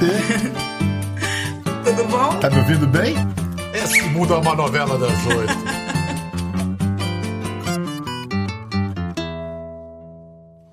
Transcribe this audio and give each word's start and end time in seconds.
Tudo 1.84 2.04
bom? 2.08 2.40
Tá 2.40 2.48
me 2.48 2.58
ouvindo 2.58 2.86
bem? 2.86 3.14
Esse 3.74 4.02
mundo 4.04 4.32
é 4.32 4.38
uma 4.38 4.54
novela 4.54 4.98
das 4.98 5.12
oito. 5.26 5.52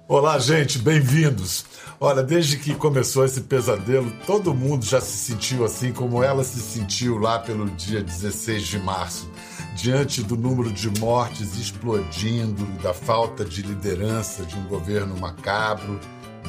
Olá, 0.07 0.39
gente, 0.39 0.79
bem-vindos. 0.79 1.65
Olha, 1.99 2.23
desde 2.23 2.57
que 2.57 2.73
começou 2.73 3.25
esse 3.25 3.41
pesadelo, 3.41 4.09
todo 4.25 4.53
mundo 4.53 4.85
já 4.85 5.01
se 5.01 5.17
sentiu 5.17 5.65
assim 5.65 5.91
como 5.91 6.23
ela 6.23 6.43
se 6.43 6.61
sentiu 6.61 7.17
lá 7.17 7.37
pelo 7.37 7.65
dia 7.71 8.01
16 8.01 8.65
de 8.65 8.79
março, 8.79 9.29
diante 9.75 10.23
do 10.23 10.37
número 10.37 10.71
de 10.71 10.89
mortes 11.01 11.57
explodindo, 11.57 12.63
da 12.81 12.93
falta 12.93 13.43
de 13.43 13.61
liderança 13.61 14.45
de 14.45 14.55
um 14.55 14.63
governo 14.67 15.17
macabro, 15.17 15.99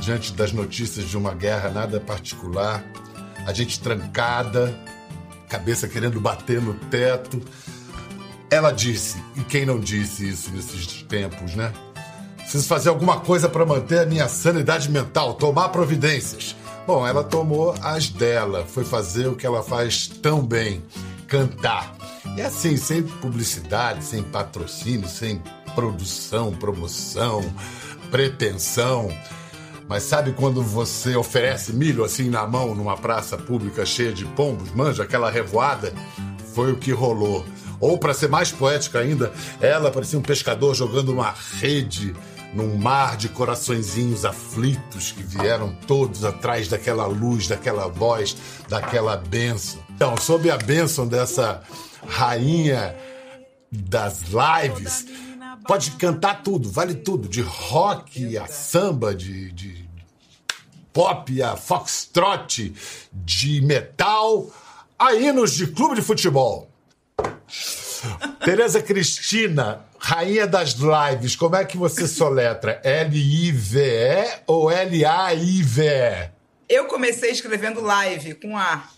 diante 0.00 0.32
das 0.32 0.52
notícias 0.52 1.06
de 1.06 1.16
uma 1.16 1.34
guerra 1.34 1.70
nada 1.70 2.00
particular, 2.00 2.84
a 3.46 3.52
gente 3.52 3.80
trancada, 3.80 4.74
cabeça 5.48 5.88
querendo 5.88 6.20
bater 6.20 6.60
no 6.60 6.74
teto. 6.74 7.42
Ela 8.50 8.70
disse, 8.70 9.22
e 9.36 9.40
quem 9.42 9.66
não 9.66 9.78
disse 9.78 10.28
isso 10.28 10.50
nesses 10.50 11.02
tempos, 11.02 11.54
né? 11.54 11.72
Preciso 12.38 12.66
fazer 12.66 12.88
alguma 12.88 13.20
coisa 13.20 13.48
para 13.48 13.66
manter 13.66 13.98
a 14.00 14.06
minha 14.06 14.26
sanidade 14.26 14.90
mental, 14.90 15.34
tomar 15.34 15.68
providências. 15.68 16.56
Bom, 16.86 17.06
ela 17.06 17.22
tomou 17.22 17.74
as 17.82 18.08
dela, 18.08 18.64
foi 18.66 18.84
fazer 18.84 19.26
o 19.26 19.36
que 19.36 19.46
ela 19.46 19.62
faz 19.62 20.08
tão 20.08 20.40
bem: 20.40 20.82
cantar. 21.26 21.94
E 22.34 22.40
assim, 22.40 22.78
sem 22.78 23.02
publicidade, 23.02 24.02
sem 24.02 24.22
patrocínio, 24.22 25.06
sem 25.06 25.42
produção, 25.74 26.54
promoção, 26.54 27.44
pretensão. 28.10 29.10
Mas 29.88 30.02
sabe 30.02 30.32
quando 30.32 30.62
você 30.62 31.16
oferece 31.16 31.72
milho 31.72 32.04
assim 32.04 32.28
na 32.28 32.46
mão 32.46 32.74
numa 32.74 32.96
praça 32.96 33.38
pública 33.38 33.86
cheia 33.86 34.12
de 34.12 34.26
pombos, 34.26 34.70
manja 34.72 35.02
aquela 35.02 35.30
revoada? 35.30 35.92
Foi 36.54 36.72
o 36.72 36.76
que 36.76 36.92
rolou. 36.92 37.44
Ou 37.80 37.96
para 37.96 38.12
ser 38.12 38.28
mais 38.28 38.50
poética 38.52 38.98
ainda, 38.98 39.32
ela 39.60 39.90
parecia 39.90 40.18
um 40.18 40.22
pescador 40.22 40.74
jogando 40.74 41.12
uma 41.12 41.34
rede 41.60 42.14
num 42.52 42.76
mar 42.76 43.16
de 43.16 43.28
coraçõezinhos 43.28 44.24
aflitos 44.24 45.12
que 45.12 45.22
vieram 45.22 45.74
todos 45.86 46.24
atrás 46.24 46.68
daquela 46.68 47.06
luz, 47.06 47.46
daquela 47.46 47.88
voz, 47.88 48.36
daquela 48.68 49.16
bênção. 49.16 49.80
Então, 49.90 50.16
sob 50.16 50.50
a 50.50 50.56
bênção 50.56 51.06
dessa 51.06 51.62
rainha 52.06 52.96
das 53.70 54.24
lives, 54.28 55.06
pode 55.66 55.92
cantar 55.92 56.42
tudo, 56.42 56.70
vale 56.70 56.94
tudo, 56.94 57.28
de 57.28 57.42
rock 57.42 58.36
a 58.38 58.46
samba, 58.46 59.14
de, 59.14 59.52
de 59.52 59.77
pop 60.98 61.40
a 61.40 61.56
foxtrot, 61.56 62.74
de 63.12 63.60
metal 63.60 64.52
a 64.98 65.14
hinos 65.14 65.52
de 65.52 65.68
clube 65.68 65.94
de 65.94 66.02
futebol. 66.02 66.68
Tereza 68.44 68.82
Cristina, 68.82 69.86
rainha 69.96 70.44
das 70.44 70.74
lives, 70.74 71.36
como 71.36 71.54
é 71.54 71.64
que 71.64 71.76
você 71.76 72.08
soletra? 72.08 72.80
L-I-V-E 72.82 74.40
ou 74.44 74.72
L-A-I-V-E? 74.72 76.30
Eu 76.68 76.86
comecei 76.86 77.30
escrevendo 77.30 77.80
live 77.80 78.34
com 78.34 78.56
A. 78.56 78.90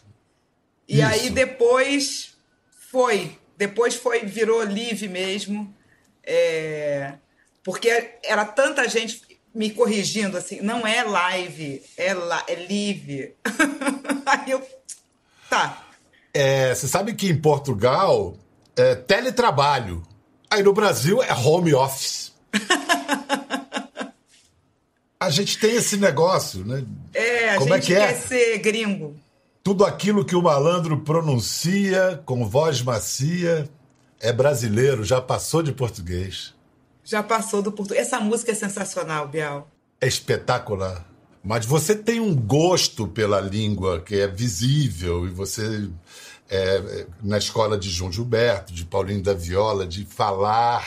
E 0.88 1.00
Isso. 1.00 1.06
aí 1.06 1.28
depois 1.28 2.34
foi. 2.90 3.38
Depois 3.58 3.94
foi, 3.94 4.20
virou 4.20 4.64
live 4.64 5.06
mesmo. 5.06 5.74
É, 6.24 7.12
porque 7.62 8.14
era 8.24 8.46
tanta 8.46 8.88
gente 8.88 9.29
me 9.54 9.70
corrigindo 9.70 10.36
assim, 10.36 10.60
não 10.60 10.86
é 10.86 11.02
live, 11.02 11.82
é, 11.96 12.14
la, 12.14 12.44
é 12.46 12.54
live. 12.54 13.34
aí 14.26 14.50
eu. 14.50 14.62
Tá. 15.48 15.84
É, 16.32 16.74
você 16.74 16.86
sabe 16.86 17.14
que 17.14 17.28
em 17.28 17.36
Portugal 17.36 18.36
é 18.76 18.94
teletrabalho. 18.94 20.02
Aí 20.48 20.62
no 20.62 20.72
Brasil 20.72 21.22
é 21.22 21.32
home 21.32 21.74
office. 21.74 22.32
A 25.20 25.28
gente 25.28 25.58
tem 25.58 25.76
esse 25.76 25.98
negócio, 25.98 26.64
né? 26.64 26.82
É, 27.12 27.50
a 27.50 27.58
Como 27.58 27.74
é 27.74 27.76
gente 27.76 27.88
que 27.88 27.94
é? 27.94 28.06
quer 28.06 28.14
ser 28.14 28.58
gringo. 28.58 29.14
Tudo 29.62 29.84
aquilo 29.84 30.24
que 30.24 30.34
o 30.34 30.40
malandro 30.40 30.98
pronuncia 31.00 32.22
com 32.24 32.48
voz 32.48 32.80
macia 32.80 33.68
é 34.18 34.32
brasileiro, 34.32 35.04
já 35.04 35.20
passou 35.20 35.62
de 35.62 35.72
português. 35.72 36.54
Já 37.04 37.22
passou 37.22 37.62
do 37.62 37.72
português. 37.72 38.06
Essa 38.06 38.20
música 38.20 38.52
é 38.52 38.54
sensacional, 38.54 39.28
Bial. 39.28 39.68
É 40.00 40.06
espetacular. 40.06 41.06
Mas 41.42 41.64
você 41.64 41.94
tem 41.94 42.20
um 42.20 42.34
gosto 42.34 43.06
pela 43.08 43.40
língua 43.40 44.00
que 44.00 44.16
é 44.16 44.28
visível 44.28 45.26
e 45.26 45.30
você 45.30 45.88
é, 46.50 47.06
na 47.22 47.38
escola 47.38 47.78
de 47.78 47.88
João 47.88 48.10
Gilberto, 48.10 48.72
de 48.72 48.84
Paulinho 48.84 49.22
da 49.22 49.32
Viola, 49.32 49.86
de 49.86 50.04
falar, 50.04 50.86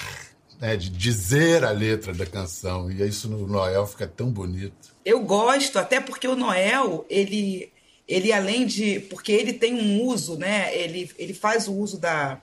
né, 0.60 0.76
de 0.76 0.90
dizer 0.90 1.64
a 1.64 1.72
letra 1.72 2.14
da 2.14 2.26
canção. 2.26 2.92
E 2.92 3.02
isso 3.08 3.30
no 3.30 3.48
Noel 3.48 3.88
fica 3.88 4.06
tão 4.06 4.30
bonito. 4.30 4.94
Eu 5.04 5.22
gosto, 5.24 5.80
até 5.80 6.00
porque 6.00 6.28
o 6.28 6.36
Noel, 6.36 7.06
ele, 7.10 7.72
ele 8.08 8.32
além 8.32 8.66
de. 8.66 9.00
Porque 9.00 9.32
ele 9.32 9.54
tem 9.54 9.74
um 9.74 10.04
uso, 10.04 10.38
né? 10.38 10.76
Ele, 10.78 11.10
ele 11.18 11.34
faz 11.34 11.68
o 11.68 11.74
uso 11.74 11.98
da, 11.98 12.40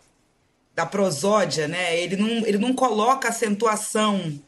da 0.80 0.86
prosódia, 0.86 1.68
né? 1.68 1.98
Ele 2.00 2.16
não, 2.16 2.28
ele 2.46 2.56
não 2.56 2.72
coloca 2.72 3.28
acentuação. 3.28 4.40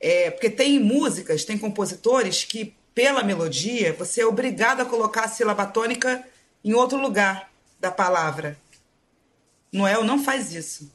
É, 0.00 0.30
porque 0.30 0.50
tem 0.50 0.78
músicas, 0.80 1.44
tem 1.44 1.56
compositores 1.56 2.44
que, 2.44 2.74
pela 2.94 3.22
melodia, 3.22 3.92
você 3.92 4.22
é 4.22 4.26
obrigado 4.26 4.80
a 4.80 4.84
colocar 4.84 5.24
a 5.24 5.28
sílaba 5.28 5.66
tônica 5.66 6.24
em 6.64 6.74
outro 6.74 6.98
lugar 6.98 7.50
da 7.78 7.92
palavra. 7.92 8.58
Noel 9.72 10.02
não 10.02 10.22
faz 10.22 10.52
isso. 10.52 10.90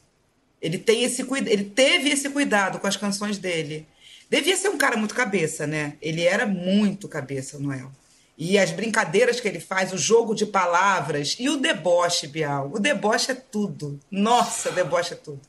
Ele 0.62 0.78
tem 0.78 1.04
esse 1.04 1.26
ele 1.46 1.66
teve 1.66 2.10
esse 2.10 2.30
cuidado 2.30 2.80
com 2.80 2.88
as 2.88 2.98
canções 2.98 3.38
dele. 3.38 3.88
Devia 4.30 4.58
ser 4.58 4.70
um 4.70 4.78
cara 4.78 4.98
muito 4.98 5.16
cabeça, 5.16 5.66
né? 5.66 5.94
Ele 6.02 6.24
era 6.24 6.46
muito 6.46 7.08
cabeça, 7.08 7.58
Noel. 7.58 7.92
E 8.38 8.58
as 8.58 8.72
brincadeiras 8.72 9.40
que 9.40 9.48
ele 9.48 9.60
faz, 9.60 9.94
o 9.94 9.98
jogo 9.98 10.34
de 10.34 10.46
palavras 10.46 11.36
e 11.40 11.50
o 11.50 11.58
deboche, 11.58 12.28
Bial. 12.28 12.72
O 12.74 12.80
deboche 12.80 13.32
é 13.32 13.36
tudo. 13.36 14.00
Nossa, 14.10 14.72
deboche 14.72 15.14
é 15.14 15.18
tudo. 15.18 15.42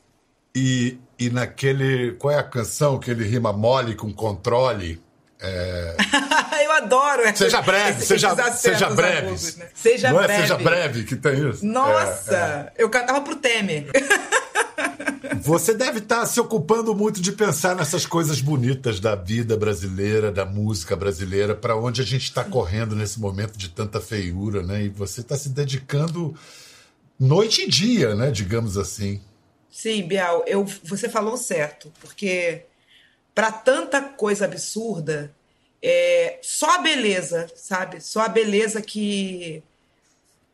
E, 0.55 0.97
e 1.19 1.29
naquele. 1.29 2.13
Qual 2.13 2.31
é 2.33 2.37
a 2.37 2.43
canção 2.43 2.99
que 2.99 3.11
ele 3.11 3.25
rima 3.25 3.51
mole 3.51 3.95
com 3.95 4.13
controle? 4.13 5.03
É... 5.39 5.95
Eu 6.65 6.71
adoro. 6.71 7.21
essa- 7.23 7.43
Seja 7.45 7.61
breve, 7.61 8.03
seja, 8.05 8.51
seja 8.53 8.89
breve. 8.89 9.29
né? 9.57 9.67
Seja 9.75 10.09
Não 10.11 10.17
breve. 10.17 10.33
é 10.33 10.41
seja 10.41 10.57
breve 10.57 11.03
que 11.03 11.15
tem 11.15 11.49
isso? 11.49 11.65
Nossa, 11.65 12.71
É, 12.77 12.81
eu 12.81 12.89
cantava 12.89 13.21
pro 13.21 13.35
Temer. 13.35 13.87
é. 13.93 14.35
Você 15.41 15.73
deve 15.73 15.99
estar 15.99 16.25
se 16.25 16.39
ocupando 16.39 16.95
muito 16.95 17.21
de 17.21 17.31
pensar 17.31 17.75
nessas 17.75 18.05
coisas 18.05 18.41
bonitas 18.41 18.99
da 18.99 19.15
vida 19.15 19.55
brasileira, 19.57 20.31
da 20.31 20.45
música 20.45 20.95
brasileira, 20.95 21.53
para 21.53 21.75
onde 21.75 22.01
a 22.01 22.05
gente 22.05 22.23
está 22.23 22.43
correndo 22.43 22.95
nesse 22.95 23.19
momento 23.19 23.55
de 23.57 23.69
tanta 23.69 23.99
feiura, 24.01 24.63
né? 24.63 24.83
E 24.83 24.89
você 24.89 25.21
está 25.21 25.37
se 25.37 25.49
dedicando 25.49 26.35
noite 27.19 27.63
e 27.63 27.69
dia, 27.69 28.15
né? 28.15 28.31
Digamos 28.31 28.77
assim. 28.77 29.21
Sim, 29.69 30.07
Bial, 30.07 30.43
eu, 30.47 30.65
você 30.83 31.07
falou 31.09 31.37
certo, 31.37 31.91
porque 32.01 32.63
para 33.35 33.51
tanta 33.51 34.01
coisa 34.01 34.45
absurda, 34.45 35.35
é, 35.81 36.39
só 36.41 36.75
a 36.75 36.77
beleza, 36.79 37.47
sabe? 37.55 38.01
Só 38.01 38.21
a 38.21 38.29
beleza 38.29 38.81
que 38.81 39.61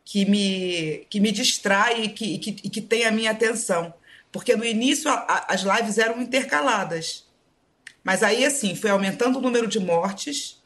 que 0.04 0.24
me, 0.26 1.06
que 1.08 1.20
me 1.20 1.30
distrai 1.32 2.02
e 2.04 2.08
que, 2.08 2.38
que, 2.38 2.52
que 2.52 2.80
tem 2.80 3.04
a 3.04 3.10
minha 3.12 3.30
atenção. 3.30 3.94
Porque 4.30 4.56
no 4.56 4.64
início 4.64 5.10
a- 5.10 5.14
a- 5.28 5.54
as 5.54 5.62
lives 5.62 5.96
eram 5.98 6.20
intercaladas. 6.20 7.24
Mas 8.02 8.22
aí, 8.22 8.44
assim, 8.44 8.74
foi 8.74 8.90
aumentando 8.90 9.38
o 9.38 9.42
número 9.42 9.66
de 9.68 9.78
mortes 9.78 10.60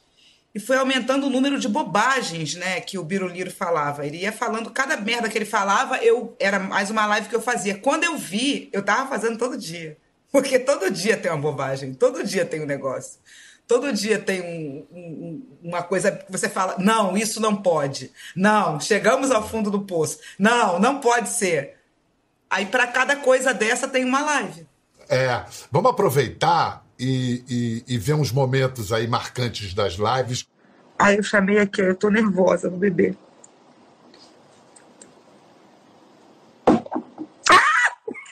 e 0.54 0.58
foi 0.60 0.76
aumentando 0.78 1.26
o 1.26 1.30
número 1.30 1.58
de 1.60 1.68
bobagens, 1.68 2.54
né, 2.54 2.80
que 2.80 2.98
o 2.98 3.04
Biruliro 3.04 3.50
falava. 3.50 4.06
Ele 4.06 4.18
ia 4.18 4.32
falando, 4.32 4.70
cada 4.70 4.96
merda 4.96 5.28
que 5.28 5.36
ele 5.36 5.44
falava, 5.44 5.98
eu 5.98 6.34
era 6.40 6.58
mais 6.58 6.88
uma 6.90 7.04
live 7.06 7.28
que 7.28 7.36
eu 7.36 7.42
fazia. 7.42 7.76
Quando 7.78 8.04
eu 8.04 8.16
vi, 8.16 8.70
eu 8.72 8.82
tava 8.82 9.08
fazendo 9.08 9.36
todo 9.38 9.58
dia. 9.58 9.98
Porque 10.32 10.58
todo 10.58 10.90
dia 10.90 11.16
tem 11.16 11.30
uma 11.30 11.40
bobagem, 11.40 11.94
todo 11.94 12.22
dia 12.24 12.44
tem 12.44 12.62
um 12.62 12.66
negócio. 12.66 13.18
Todo 13.66 13.92
dia 13.92 14.18
tem 14.18 14.40
um- 14.42 14.86
um- 14.96 15.58
uma 15.64 15.82
coisa 15.82 16.12
que 16.12 16.30
você 16.30 16.48
fala, 16.48 16.76
não, 16.78 17.16
isso 17.16 17.40
não 17.40 17.56
pode. 17.56 18.12
Não, 18.34 18.78
chegamos 18.78 19.30
ao 19.30 19.46
fundo 19.48 19.70
do 19.70 19.80
poço. 19.82 20.18
Não, 20.38 20.78
não 20.78 21.00
pode 21.00 21.28
ser. 21.30 21.74
Aí 22.48 22.66
para 22.66 22.86
cada 22.86 23.16
coisa 23.16 23.52
dessa 23.52 23.88
tem 23.88 24.04
uma 24.04 24.20
live. 24.20 24.66
É, 25.08 25.44
vamos 25.70 25.90
aproveitar 25.90 26.84
e, 26.98 27.42
e, 27.88 27.94
e 27.94 27.98
ver 27.98 28.14
uns 28.14 28.30
momentos 28.30 28.92
aí 28.92 29.08
marcantes 29.08 29.74
das 29.74 29.94
lives. 29.94 30.46
Aí 30.98 31.16
eu 31.16 31.22
chamei 31.22 31.58
aqui, 31.58 31.80
eu 31.80 31.94
tô 31.96 32.08
nervosa, 32.08 32.70
vou 32.70 32.78
beber. 32.78 33.16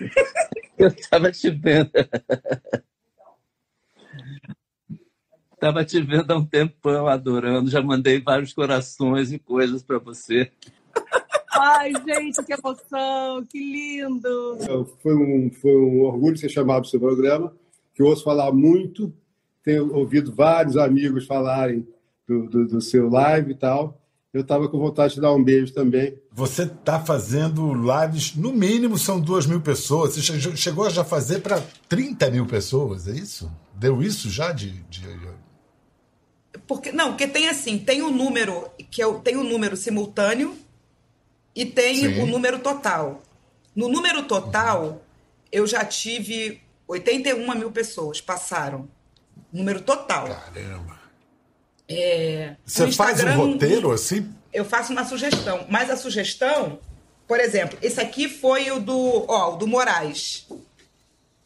Eu 0.79 0.91
tava 1.09 1.31
te 1.31 1.51
vendo. 1.51 1.91
Estava 5.53 5.85
te 5.85 6.01
vendo 6.01 6.31
há 6.31 6.37
um 6.37 6.45
tempão, 6.45 7.07
adorando. 7.07 7.71
Já 7.71 7.81
mandei 7.81 8.21
vários 8.21 8.53
corações 8.53 9.33
e 9.33 9.39
coisas 9.39 9.83
para 9.83 9.99
você. 9.99 10.51
Ai, 11.51 11.93
gente, 11.93 12.43
que 12.43 12.53
emoção, 12.53 13.45
que 13.49 13.59
lindo! 13.59 14.59
Foi 15.01 15.15
um, 15.15 15.51
foi 15.51 15.77
um 15.77 16.03
orgulho 16.03 16.37
ser 16.37 16.49
chamado 16.49 16.81
para 16.81 16.89
o 16.89 16.91
seu 16.91 17.01
programa, 17.01 17.55
que 17.95 18.03
eu 18.03 18.07
ouço 18.07 18.25
falar 18.25 18.53
muito, 18.53 19.15
tenho 19.63 19.95
ouvido 19.95 20.35
vários 20.35 20.77
amigos 20.77 21.27
falarem 21.27 21.87
do, 22.27 22.49
do, 22.49 22.67
do 22.67 22.81
seu 22.81 23.09
live 23.09 23.53
e 23.53 23.55
tal. 23.55 24.04
Eu 24.35 24.41
estava 24.41 24.69
com 24.69 24.81
vontade 24.81 25.15
de 25.15 25.21
dar 25.21 25.33
um 25.33 25.43
beijo 25.43 25.73
também. 25.73 26.19
Você 26.33 26.65
está 26.65 26.99
fazendo 26.99 27.73
lives, 27.73 28.35
no 28.35 28.53
mínimo 28.53 28.99
são 28.99 29.21
duas 29.21 29.47
mil 29.47 29.61
pessoas. 29.61 30.17
Você 30.17 30.57
chegou 30.57 30.85
a 30.85 30.91
já 30.91 31.05
fazer 31.05 31.39
para 31.39 31.65
30 31.89 32.33
mil 32.33 32.45
pessoas, 32.45 33.07
é 33.07 33.13
isso? 33.13 33.49
Deu 33.73 34.03
isso 34.03 34.29
já 34.29 34.51
de, 34.51 34.71
de... 34.91 35.07
Porque, 36.67 36.91
não, 36.91 37.11
porque 37.11 37.29
tem 37.29 37.49
assim, 37.49 37.79
tem 37.79 38.03
o 38.03 38.09
um 38.09 38.11
número, 38.11 38.69
que 38.91 39.01
eu 39.01 39.21
tem 39.21 39.37
o 39.37 39.41
um 39.41 39.49
número 39.49 39.77
simultâneo 39.77 40.57
e 41.55 41.65
tem 41.65 42.21
o 42.21 42.27
número 42.27 42.59
total. 42.59 43.23
No 43.75 43.89
número 43.89 44.25
total, 44.25 44.85
uhum. 44.85 44.99
eu 45.53 45.65
já 45.65 45.85
tive 45.85 46.61
81 46.89 47.55
mil 47.55 47.71
pessoas 47.71 48.21
passaram. 48.21 48.89
Número 49.53 49.81
total. 49.81 50.27
Caramba. 50.27 51.04
É, 51.89 52.55
Você 52.65 52.91
faz 52.93 53.23
um 53.23 53.37
roteiro 53.37 53.93
assim? 53.93 54.33
Eu 54.53 54.65
faço 54.65 54.93
uma 54.93 55.05
sugestão. 55.05 55.67
Mas 55.69 55.91
a 55.91 55.97
sugestão, 55.97 56.79
por 57.27 57.41
exemplo, 57.41 57.79
esse 57.83 58.01
aqui 58.01 58.29
foi 58.29 58.71
o 58.71 58.81
do, 58.81 59.25
ó, 59.29 59.55
o 59.55 59.57
do 59.57 59.67
Moraes. 59.67 60.47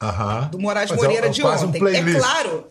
Aham. 0.00 0.48
Do 0.50 0.58
Moraes 0.58 0.90
mas 0.90 0.98
é 0.98 1.02
Moreira 1.02 1.26
é, 1.26 1.30
de 1.30 1.42
ontem. 1.42 1.82
Um 1.82 1.88
é 1.88 2.18
claro. 2.18 2.70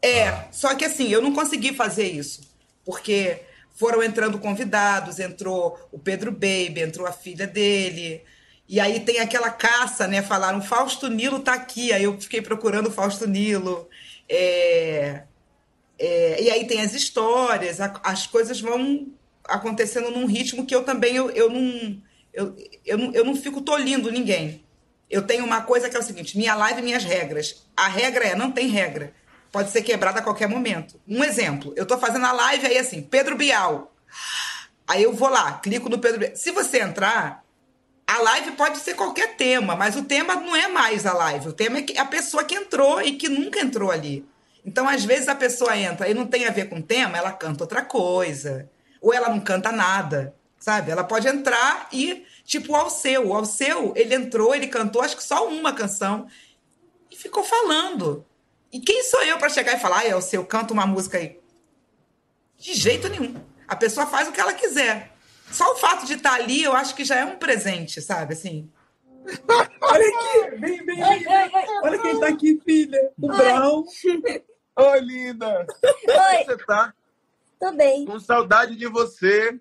É, 0.00 0.28
ah. 0.28 0.48
só 0.52 0.74
que 0.74 0.84
assim, 0.84 1.08
eu 1.08 1.20
não 1.20 1.32
consegui 1.32 1.74
fazer 1.74 2.06
isso. 2.06 2.42
Porque 2.84 3.42
foram 3.74 4.02
entrando 4.02 4.38
convidados, 4.38 5.18
entrou 5.18 5.78
o 5.90 5.98
Pedro 5.98 6.30
Baby, 6.30 6.80
entrou 6.80 7.06
a 7.06 7.12
filha 7.12 7.46
dele. 7.46 8.22
E 8.68 8.78
aí 8.78 9.00
tem 9.00 9.18
aquela 9.18 9.50
caça, 9.50 10.06
né? 10.06 10.22
Falaram, 10.22 10.62
Fausto 10.62 11.08
Nilo 11.08 11.40
tá 11.40 11.54
aqui. 11.54 11.92
Aí 11.92 12.04
eu 12.04 12.20
fiquei 12.20 12.40
procurando 12.40 12.88
o 12.88 12.92
Fausto 12.92 13.26
Nilo. 13.26 13.88
É, 14.28 15.22
é, 16.04 16.42
e 16.42 16.50
aí 16.50 16.66
tem 16.66 16.80
as 16.80 16.94
histórias, 16.94 17.80
a, 17.80 18.00
as 18.02 18.26
coisas 18.26 18.60
vão 18.60 19.06
acontecendo 19.44 20.10
num 20.10 20.26
ritmo 20.26 20.66
que 20.66 20.74
eu 20.74 20.82
também 20.82 21.14
eu, 21.14 21.30
eu, 21.30 21.48
não, 21.48 22.02
eu, 22.34 22.56
eu, 22.84 22.98
não, 22.98 23.14
eu 23.14 23.24
não 23.24 23.36
fico 23.36 23.60
tolindo 23.60 24.10
ninguém. 24.10 24.64
Eu 25.08 25.22
tenho 25.22 25.44
uma 25.44 25.62
coisa 25.62 25.88
que 25.88 25.96
é 25.96 26.00
o 26.00 26.02
seguinte: 26.02 26.36
minha 26.36 26.56
live 26.56 26.82
minhas 26.82 27.04
regras. 27.04 27.64
A 27.76 27.86
regra 27.86 28.24
é, 28.24 28.34
não 28.34 28.50
tem 28.50 28.66
regra 28.66 29.14
pode 29.52 29.70
ser 29.70 29.82
quebrada 29.82 30.18
a 30.18 30.22
qualquer 30.22 30.48
momento. 30.48 30.98
Um 31.06 31.22
exemplo, 31.22 31.72
eu 31.76 31.82
estou 31.84 31.98
fazendo 31.98 32.24
a 32.24 32.32
live 32.32 32.66
aí 32.66 32.78
assim, 32.78 33.02
Pedro 33.02 33.36
Bial. 33.36 33.94
Aí 34.88 35.04
eu 35.04 35.12
vou 35.12 35.28
lá, 35.28 35.52
clico 35.58 35.88
no 35.88 35.98
Pedro 35.98 36.18
Bial. 36.18 36.32
Se 36.34 36.50
você 36.50 36.80
entrar, 36.80 37.44
a 38.06 38.18
live 38.22 38.52
pode 38.52 38.78
ser 38.78 38.94
qualquer 38.94 39.36
tema, 39.36 39.76
mas 39.76 39.94
o 39.94 40.02
tema 40.02 40.34
não 40.34 40.56
é 40.56 40.66
mais 40.66 41.06
a 41.06 41.12
live. 41.12 41.48
O 41.48 41.52
tema 41.52 41.78
é 41.78 42.00
a 42.00 42.04
pessoa 42.06 42.42
que 42.42 42.54
entrou 42.54 43.00
e 43.02 43.12
que 43.12 43.28
nunca 43.28 43.60
entrou 43.60 43.90
ali. 43.90 44.26
Então, 44.64 44.88
às 44.88 45.04
vezes, 45.04 45.28
a 45.28 45.34
pessoa 45.34 45.76
entra 45.76 46.08
e 46.08 46.14
não 46.14 46.26
tem 46.26 46.46
a 46.46 46.50
ver 46.50 46.68
com 46.68 46.76
o 46.76 46.82
tema, 46.82 47.18
ela 47.18 47.32
canta 47.32 47.64
outra 47.64 47.82
coisa. 47.82 48.70
Ou 49.00 49.12
ela 49.12 49.28
não 49.28 49.40
canta 49.40 49.72
nada, 49.72 50.34
sabe? 50.58 50.90
Ela 50.90 51.02
pode 51.02 51.26
entrar 51.26 51.88
e, 51.92 52.24
tipo, 52.44 52.72
o 52.72 52.76
Alceu. 52.76 53.28
O 53.28 53.34
Alceu, 53.34 53.92
ele 53.96 54.14
entrou, 54.14 54.54
ele 54.54 54.68
cantou, 54.68 55.02
acho 55.02 55.16
que 55.16 55.24
só 55.24 55.48
uma 55.48 55.72
canção, 55.72 56.28
e 57.10 57.16
ficou 57.16 57.42
falando. 57.42 58.24
E 58.72 58.80
quem 58.80 59.02
sou 59.02 59.22
eu 59.24 59.38
para 59.38 59.50
chegar 59.50 59.74
e 59.74 59.80
falar, 59.80 59.98
ah, 59.98 60.06
Elcio, 60.06 60.38
eu 60.38 60.46
canto 60.46 60.72
uma 60.72 60.86
música 60.86 61.18
aí? 61.18 61.38
De 62.56 62.72
jeito 62.72 63.08
nenhum. 63.08 63.34
A 63.68 63.76
pessoa 63.76 64.06
faz 64.06 64.28
o 64.28 64.32
que 64.32 64.40
ela 64.40 64.54
quiser. 64.54 65.12
Só 65.50 65.72
o 65.72 65.76
fato 65.76 66.06
de 66.06 66.14
estar 66.14 66.34
ali, 66.34 66.62
eu 66.62 66.72
acho 66.72 66.94
que 66.94 67.04
já 67.04 67.16
é 67.16 67.24
um 67.24 67.36
presente, 67.36 68.00
sabe? 68.00 68.32
Assim. 68.32 68.70
Olha 69.82 70.08
aqui, 70.08 70.56
vem, 70.58 70.84
vem, 70.84 70.96
vem. 70.96 71.26
Olha 71.82 71.98
quem 71.98 72.12
está 72.12 72.28
aqui, 72.28 72.60
filha. 72.64 73.10
O 73.20 73.28
Brown. 73.28 73.84
Oi, 74.76 75.00
linda. 75.00 75.58
Oi. 75.58 75.66
Como 75.66 76.44
você 76.44 76.56
tá? 76.64 76.94
Tô 77.60 77.72
bem. 77.72 78.04
Com 78.06 78.18
saudade 78.18 78.74
de 78.74 78.86
você. 78.86 79.60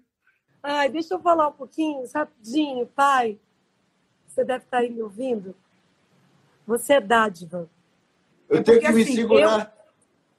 Ai, 0.63 0.89
deixa 0.89 1.15
eu 1.15 1.19
falar 1.19 1.49
um 1.49 1.53
pouquinho, 1.53 2.03
rapidinho, 2.13 2.85
pai. 2.87 3.39
Você 4.27 4.45
deve 4.45 4.63
estar 4.63 4.77
aí 4.77 4.89
me 4.89 5.01
ouvindo. 5.01 5.55
Você 6.65 6.93
é 6.93 7.01
dádiva. 7.01 7.69
Eu 8.49 8.63
tenho 8.63 8.79
que 8.79 8.91
me 8.91 9.01
assim, 9.01 9.15
segurar. 9.15 9.73
Eu... 9.75 9.81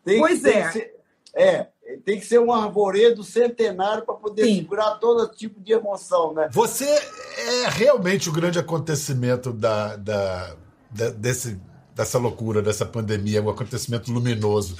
Tem 0.04 0.20
pois 0.20 0.40
que, 0.40 0.48
é. 0.48 0.52
Tem 0.52 0.66
que 0.66 0.72
ser, 0.72 1.02
é, 1.34 1.68
tem 2.04 2.20
que 2.20 2.26
ser 2.26 2.38
um 2.40 2.52
arvoredo 2.52 3.22
centenário 3.22 4.04
para 4.04 4.14
poder 4.14 4.44
Sim. 4.44 4.56
segurar 4.56 4.98
todo 4.98 5.30
tipo 5.34 5.60
de 5.60 5.72
emoção, 5.72 6.32
né? 6.32 6.48
Você 6.52 6.86
é 6.86 7.68
realmente 7.68 8.28
o 8.28 8.32
grande 8.32 8.58
acontecimento 8.58 9.52
da, 9.52 9.96
da, 9.96 10.56
da 10.90 11.10
desse, 11.10 11.60
dessa 11.94 12.18
loucura, 12.18 12.62
dessa 12.62 12.86
pandemia, 12.86 13.42
um 13.42 13.50
acontecimento 13.50 14.12
luminoso. 14.12 14.76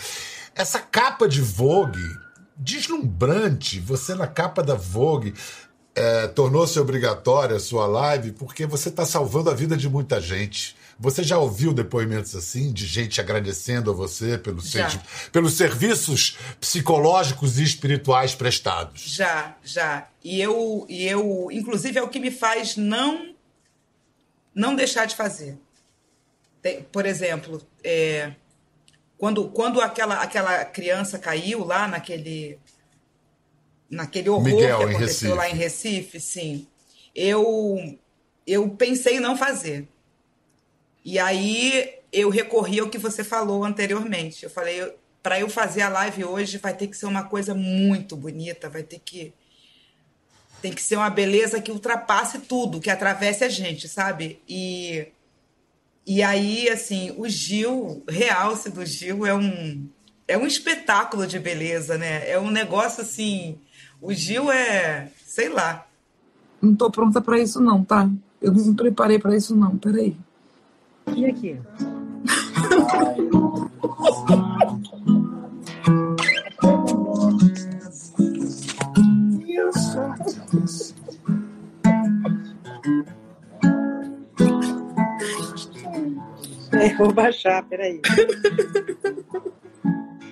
Essa 0.55 0.79
capa 0.79 1.29
de 1.29 1.41
Vogue, 1.41 2.03
deslumbrante, 2.57 3.81
você 3.81 4.15
na 4.15 4.27
capa 4.27 4.63
da 4.63 4.75
Vogue, 4.75 5.35
é, 5.95 6.27
tornou-se 6.29 6.79
obrigatória 6.79 7.57
a 7.57 7.61
sua 7.61 7.87
live 7.87 8.33
porque 8.33 8.67
você 8.67 8.89
está 8.89 9.05
salvando 9.05 9.51
a 9.51 9.55
vida 9.55 9.77
de 9.77 9.89
muita 9.89 10.21
gente. 10.21 10.77
Você 10.99 11.23
já 11.23 11.37
ouviu 11.39 11.73
depoimentos 11.73 12.37
assim, 12.37 12.73
de 12.73 12.87
gente 12.87 13.21
agradecendo 13.21 13.91
a 13.91 13.95
você 13.95 14.39
pelo 14.39 14.63
pelos 15.33 15.55
serviços 15.55 16.39
psicológicos 16.61 17.59
e 17.59 17.65
espirituais 17.65 18.35
prestados? 18.35 19.03
Já, 19.03 19.57
já. 19.65 20.07
E 20.23 20.41
eu, 20.41 20.87
e 20.89 21.07
eu, 21.07 21.49
inclusive, 21.51 21.99
é 21.99 22.03
o 22.03 22.09
que 22.09 22.21
me 22.21 22.31
faz 22.31 22.77
não, 22.77 23.35
não 24.55 24.77
deixar 24.77 25.07
de 25.07 25.17
fazer. 25.17 25.59
Tem, 26.63 26.83
por 26.85 27.05
exemplo, 27.05 27.61
é, 27.83 28.33
quando, 29.19 29.49
quando 29.49 29.81
aquela, 29.81 30.23
aquela 30.23 30.65
criança 30.65 31.19
caiu 31.19 31.65
lá 31.65 31.89
naquele, 31.89 32.59
naquele 33.91 34.29
horror 34.29 34.45
Miguel, 34.45 34.79
que 34.79 34.85
aconteceu 34.85 35.35
em 35.35 35.37
lá 35.37 35.51
em 35.51 35.55
Recife, 35.55 36.21
sim, 36.21 36.67
eu, 37.15 37.99
eu 38.47 38.69
pensei 38.71 39.17
em 39.17 39.21
não 39.21 39.37
fazer. 39.37 39.89
E 41.05 41.19
aí 41.19 41.95
eu 42.13 42.31
recorri 42.31 42.79
ao 42.79 42.89
que 42.89 42.99
você 42.99 43.25
falou 43.25 43.65
anteriormente. 43.65 44.45
Eu 44.45 44.51
falei, 44.51 44.95
para 45.23 45.41
eu 45.41 45.49
fazer 45.49 45.83
a 45.83 45.89
live 45.89 46.25
hoje 46.25 46.59
vai 46.59 46.75
ter 46.75 46.87
que 46.87 46.97
ser 46.97 47.07
uma 47.07 47.25
coisa 47.25 47.55
muito 47.55 48.17
bonita, 48.17 48.69
vai 48.69 48.83
ter 48.83 49.01
que 49.01 49.35
tem 50.61 50.73
que 50.73 50.81
ser 50.81 50.95
uma 50.95 51.11
beleza 51.11 51.61
que 51.61 51.73
ultrapasse 51.73 52.39
tudo, 52.39 52.81
que 52.81 52.89
atravesse 52.89 53.43
a 53.43 53.49
gente, 53.49 53.89
sabe? 53.89 54.41
E 54.49 55.09
e 56.07 56.23
aí 56.23 56.69
assim, 56.69 57.15
o 57.17 57.29
Gil, 57.29 58.03
realce 58.09 58.71
do 58.71 58.85
Gil 58.85 59.27
é 59.27 59.35
um 59.35 59.87
é 60.27 60.39
um 60.39 60.47
espetáculo 60.47 61.27
de 61.27 61.39
beleza, 61.39 61.99
né? 61.99 62.29
É 62.29 62.39
um 62.39 62.51
negócio 62.51 63.03
assim, 63.03 63.59
o 64.01 64.13
Gil 64.13 64.51
é, 64.51 65.11
sei 65.25 65.49
lá. 65.49 65.87
Não 66.61 66.75
tô 66.75 66.91
pronta 66.91 67.21
para 67.21 67.39
isso 67.39 67.61
não, 67.61 67.85
tá? 67.85 68.09
Eu 68.41 68.53
não 68.53 68.65
me 68.65 68.75
preparei 68.75 69.19
para 69.19 69.37
isso 69.37 69.55
não, 69.55 69.77
peraí. 69.77 70.17
E 71.15 71.27
aqui? 71.27 71.61
É, 80.71 80.93
vou 86.99 87.13
baixar, 87.13 87.63
peraí. 87.65 88.01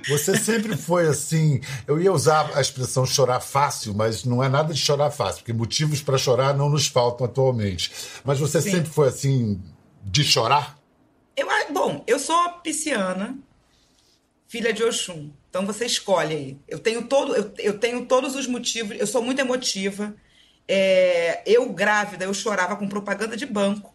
Você 0.09 0.37
sempre 0.37 0.76
foi 0.76 1.07
assim. 1.07 1.61
Eu 1.87 2.00
ia 2.00 2.12
usar 2.12 2.50
a 2.57 2.61
expressão 2.61 3.05
chorar 3.07 3.40
fácil, 3.40 3.95
mas 3.95 4.25
não 4.25 4.43
é 4.43 4.49
nada 4.49 4.73
de 4.73 4.81
chorar 4.81 5.11
fácil, 5.11 5.40
porque 5.40 5.52
motivos 5.52 6.02
para 6.02 6.19
chorar 6.19 6.55
não 6.55 6.69
nos 6.69 6.87
faltam 6.87 7.26
atualmente. 7.26 7.93
Mas 8.25 8.38
você 8.38 8.61
Sim. 8.61 8.71
sempre 8.73 8.90
foi 8.90 9.09
assim, 9.09 9.61
de 10.02 10.25
chorar? 10.25 10.79
Eu, 11.37 11.47
bom, 11.73 12.02
eu 12.07 12.19
sou 12.19 12.50
pisciana, 12.62 13.38
filha 14.49 14.73
de 14.73 14.83
Oxum. 14.83 15.31
Então 15.49 15.67
você 15.67 15.85
escolhe 15.85 16.35
aí. 16.35 16.59
Eu 16.69 16.79
tenho, 16.79 17.02
todo, 17.07 17.35
eu, 17.35 17.52
eu 17.59 17.79
tenho 17.79 18.07
todos 18.07 18.37
os 18.37 18.47
motivos, 18.47 18.97
eu 18.99 19.07
sou 19.07 19.23
muito 19.23 19.40
emotiva. 19.40 20.14
É, 20.67 21.43
eu, 21.47 21.73
grávida, 21.73 22.25
eu 22.25 22.35
chorava 22.35 22.76
com 22.76 22.88
propaganda 22.88 23.37
de 23.37 23.47
banco. 23.47 23.95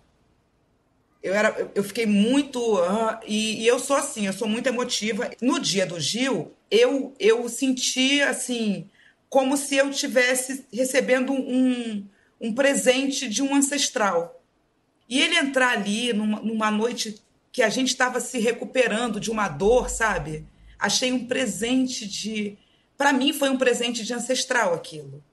Eu, 1.25 1.33
era, 1.33 1.71
eu 1.73 1.83
fiquei 1.83 2.05
muito. 2.05 2.59
Uh, 2.59 3.19
e, 3.25 3.63
e, 3.63 3.67
eu 3.67 3.79
sou 3.79 3.95
assim, 3.95 4.27
eu 4.27 4.33
sou 4.33 4.47
muito 4.47 4.67
emotiva. 4.67 5.29
No 5.41 5.59
dia 5.59 5.85
do 5.85 5.99
Gil, 5.99 6.53
eu, 6.69 7.13
eu 7.19 7.47
senti 7.49 8.21
assim, 8.21 8.89
como 9.29 9.57
se 9.57 9.75
eu 9.75 9.89
tivesse 9.91 10.65
recebendo 10.71 11.33
um, 11.33 12.05
um 12.39 12.53
presente 12.53 13.27
de 13.27 13.41
um 13.41 13.55
ancestral. 13.55 14.43
E 15.09 15.19
ele 15.19 15.35
entrar 15.35 15.71
ali 15.71 16.13
numa, 16.13 16.39
numa 16.41 16.71
noite 16.71 17.21
que 17.51 17.61
a 17.61 17.69
gente 17.69 17.89
estava 17.89 18.19
se 18.19 18.37
recuperando 18.37 19.19
de 19.19 19.31
uma 19.31 19.47
dor, 19.47 19.89
sabe? 19.89 20.45
achei 20.79 21.11
um 21.11 21.25
presente 21.25 22.07
de. 22.07 22.57
Para 22.97 23.11
mim, 23.11 23.33
foi 23.33 23.49
um 23.49 23.57
presente 23.57 24.03
de 24.03 24.13
ancestral 24.13 24.73
aquilo. 24.73 25.23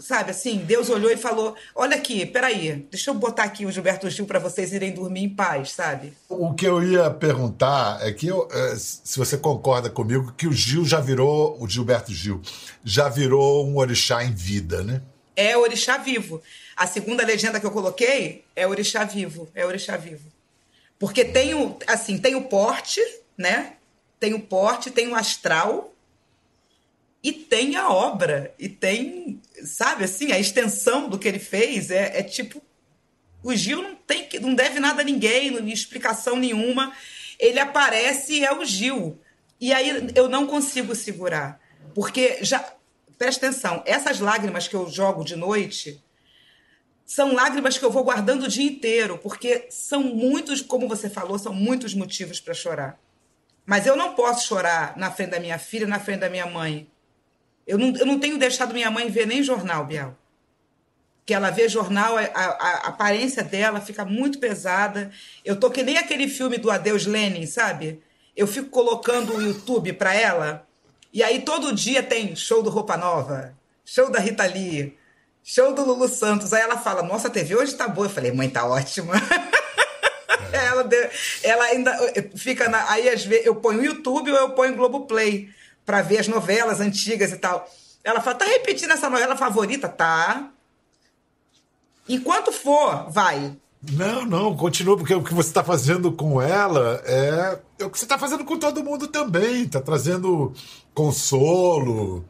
Sabe 0.00 0.30
assim, 0.30 0.58
Deus 0.58 0.88
olhou 0.88 1.10
e 1.10 1.16
falou: 1.16 1.54
Olha 1.74 1.96
aqui, 1.96 2.26
peraí, 2.26 2.86
deixa 2.90 3.10
eu 3.10 3.14
botar 3.14 3.44
aqui 3.44 3.64
o 3.64 3.70
Gilberto 3.70 4.08
Gil 4.10 4.26
para 4.26 4.38
vocês 4.38 4.72
irem 4.72 4.92
dormir 4.92 5.24
em 5.24 5.28
paz, 5.28 5.72
sabe? 5.72 6.12
O 6.28 6.54
que 6.54 6.66
eu 6.66 6.82
ia 6.82 7.10
perguntar 7.10 7.98
é 8.06 8.12
que 8.12 8.26
eu, 8.26 8.48
é, 8.50 8.76
se 8.76 9.18
você 9.18 9.38
concorda 9.38 9.88
comigo 9.88 10.32
que 10.36 10.46
o 10.46 10.52
Gil 10.52 10.84
já 10.84 11.00
virou, 11.00 11.56
o 11.60 11.68
Gilberto 11.68 12.12
Gil, 12.12 12.42
já 12.84 13.08
virou 13.08 13.66
um 13.66 13.76
orixá 13.78 14.24
em 14.24 14.32
vida, 14.32 14.82
né? 14.82 15.02
É 15.36 15.56
orixá 15.56 15.96
vivo. 15.98 16.42
A 16.76 16.86
segunda 16.86 17.24
legenda 17.24 17.60
que 17.60 17.66
eu 17.66 17.70
coloquei 17.70 18.44
é 18.56 18.66
orixá 18.66 19.04
vivo, 19.04 19.48
é 19.54 19.64
orixá 19.64 19.96
vivo. 19.96 20.28
Porque 20.98 21.24
tem 21.24 21.54
o, 21.54 21.76
assim, 21.86 22.18
tem 22.18 22.34
o 22.34 22.42
porte, 22.42 23.00
né? 23.36 23.74
Tem 24.18 24.34
o 24.34 24.40
porte, 24.40 24.90
tem 24.90 25.08
o 25.08 25.14
astral 25.14 25.94
e 27.22 27.32
tem 27.32 27.76
a 27.76 27.90
obra. 27.90 28.52
E 28.58 28.68
tem, 28.68 29.40
sabe, 29.64 30.04
assim, 30.04 30.32
a 30.32 30.38
extensão 30.38 31.08
do 31.08 31.18
que 31.18 31.28
ele 31.28 31.38
fez 31.38 31.90
é, 31.90 32.20
é 32.20 32.22
tipo. 32.22 32.62
O 33.42 33.54
Gil 33.54 33.82
não 33.82 33.94
tem 33.94 34.26
que, 34.26 34.40
não 34.40 34.54
deve 34.54 34.80
nada 34.80 35.02
a 35.02 35.04
ninguém, 35.04 35.50
não 35.50 35.66
explicação 35.68 36.36
nenhuma. 36.36 36.92
Ele 37.38 37.60
aparece 37.60 38.34
e 38.34 38.44
é 38.44 38.52
o 38.52 38.64
Gil. 38.64 39.18
E 39.60 39.72
aí 39.72 40.10
eu 40.14 40.28
não 40.28 40.46
consigo 40.46 40.94
segurar. 40.94 41.60
Porque 41.94 42.38
já. 42.42 42.74
Presta 43.16 43.48
atenção, 43.48 43.82
essas 43.84 44.20
lágrimas 44.20 44.68
que 44.68 44.76
eu 44.76 44.88
jogo 44.88 45.24
de 45.24 45.34
noite 45.34 46.00
são 47.04 47.34
lágrimas 47.34 47.76
que 47.76 47.84
eu 47.84 47.90
vou 47.90 48.04
guardando 48.04 48.44
o 48.44 48.48
dia 48.48 48.70
inteiro, 48.70 49.18
porque 49.18 49.66
são 49.70 50.02
muitos, 50.02 50.60
como 50.60 50.86
você 50.86 51.10
falou, 51.10 51.38
são 51.38 51.52
muitos 51.52 51.94
motivos 51.94 52.38
para 52.38 52.54
chorar. 52.54 53.00
Mas 53.64 53.86
eu 53.86 53.96
não 53.96 54.14
posso 54.14 54.46
chorar 54.46 54.96
na 54.96 55.10
frente 55.10 55.30
da 55.30 55.40
minha 55.40 55.58
filha, 55.58 55.86
na 55.86 55.98
frente 55.98 56.20
da 56.20 56.28
minha 56.28 56.46
mãe. 56.46 56.86
Eu 57.68 57.76
não, 57.78 57.94
eu 57.94 58.06
não 58.06 58.18
tenho 58.18 58.38
deixado 58.38 58.72
minha 58.72 58.90
mãe 58.90 59.10
ver 59.10 59.26
nem 59.26 59.42
jornal, 59.42 59.84
Biel. 59.84 60.16
Que 61.26 61.34
ela 61.34 61.50
vê 61.50 61.68
jornal, 61.68 62.16
a, 62.16 62.22
a, 62.22 62.44
a 62.44 62.88
aparência 62.88 63.44
dela 63.44 63.80
fica 63.80 64.06
muito 64.06 64.38
pesada. 64.38 65.10
Eu 65.44 65.60
tô 65.60 65.70
que 65.70 65.82
nem 65.82 65.98
aquele 65.98 66.26
filme 66.26 66.56
do 66.56 66.70
Adeus 66.70 67.04
Lenin, 67.04 67.44
sabe? 67.44 68.00
Eu 68.34 68.46
fico 68.46 68.70
colocando 68.70 69.36
o 69.36 69.42
YouTube 69.42 69.92
para 69.92 70.14
ela, 70.14 70.66
e 71.12 71.22
aí 71.22 71.42
todo 71.42 71.74
dia 71.74 72.02
tem 72.02 72.34
show 72.34 72.62
do 72.62 72.70
Roupa 72.70 72.96
Nova, 72.96 73.54
show 73.84 74.10
da 74.10 74.18
Rita 74.18 74.46
Lee, 74.46 74.96
Show 75.50 75.72
do 75.72 75.82
Lulu 75.82 76.08
Santos. 76.08 76.52
Aí 76.52 76.60
ela 76.60 76.76
fala: 76.76 77.02
Nossa, 77.02 77.28
a 77.28 77.30
TV 77.30 77.56
hoje 77.56 77.74
tá 77.74 77.88
boa. 77.88 78.06
Eu 78.06 78.10
falei: 78.10 78.30
Mãe, 78.30 78.50
tá 78.50 78.66
ótima. 78.66 79.14
É. 80.50 80.64
ela, 80.66 80.88
ela 81.42 81.64
ainda 81.64 81.94
fica 82.34 82.68
na. 82.70 82.90
Aí 82.90 83.06
às 83.08 83.24
vezes 83.24 83.44
eu 83.44 83.56
ponho 83.56 83.80
o 83.80 83.84
YouTube 83.84 84.30
ou 84.30 84.38
eu 84.38 84.50
ponho 84.50 84.72
o 84.72 84.76
Globoplay 84.76 85.50
para 85.88 86.02
ver 86.02 86.18
as 86.18 86.28
novelas 86.28 86.80
antigas 86.80 87.32
e 87.32 87.38
tal. 87.38 87.66
Ela 88.04 88.20
fala: 88.20 88.36
Tá 88.36 88.44
repetindo 88.44 88.90
essa 88.90 89.08
novela 89.08 89.34
favorita? 89.34 89.88
Tá. 89.88 90.50
Enquanto 92.06 92.52
for, 92.52 93.10
vai. 93.10 93.56
Não, 93.92 94.26
não, 94.26 94.56
continua, 94.56 94.98
porque 94.98 95.14
o 95.14 95.22
que 95.22 95.32
você 95.32 95.48
está 95.48 95.64
fazendo 95.64 96.12
com 96.12 96.42
ela 96.42 97.02
é, 97.06 97.58
é 97.78 97.84
o 97.86 97.90
que 97.90 97.98
você 97.98 98.04
está 98.04 98.18
fazendo 98.18 98.44
com 98.44 98.58
todo 98.58 98.84
mundo 98.84 99.08
também. 99.08 99.62
Está 99.62 99.80
trazendo 99.80 100.52
consolo, 100.92 102.22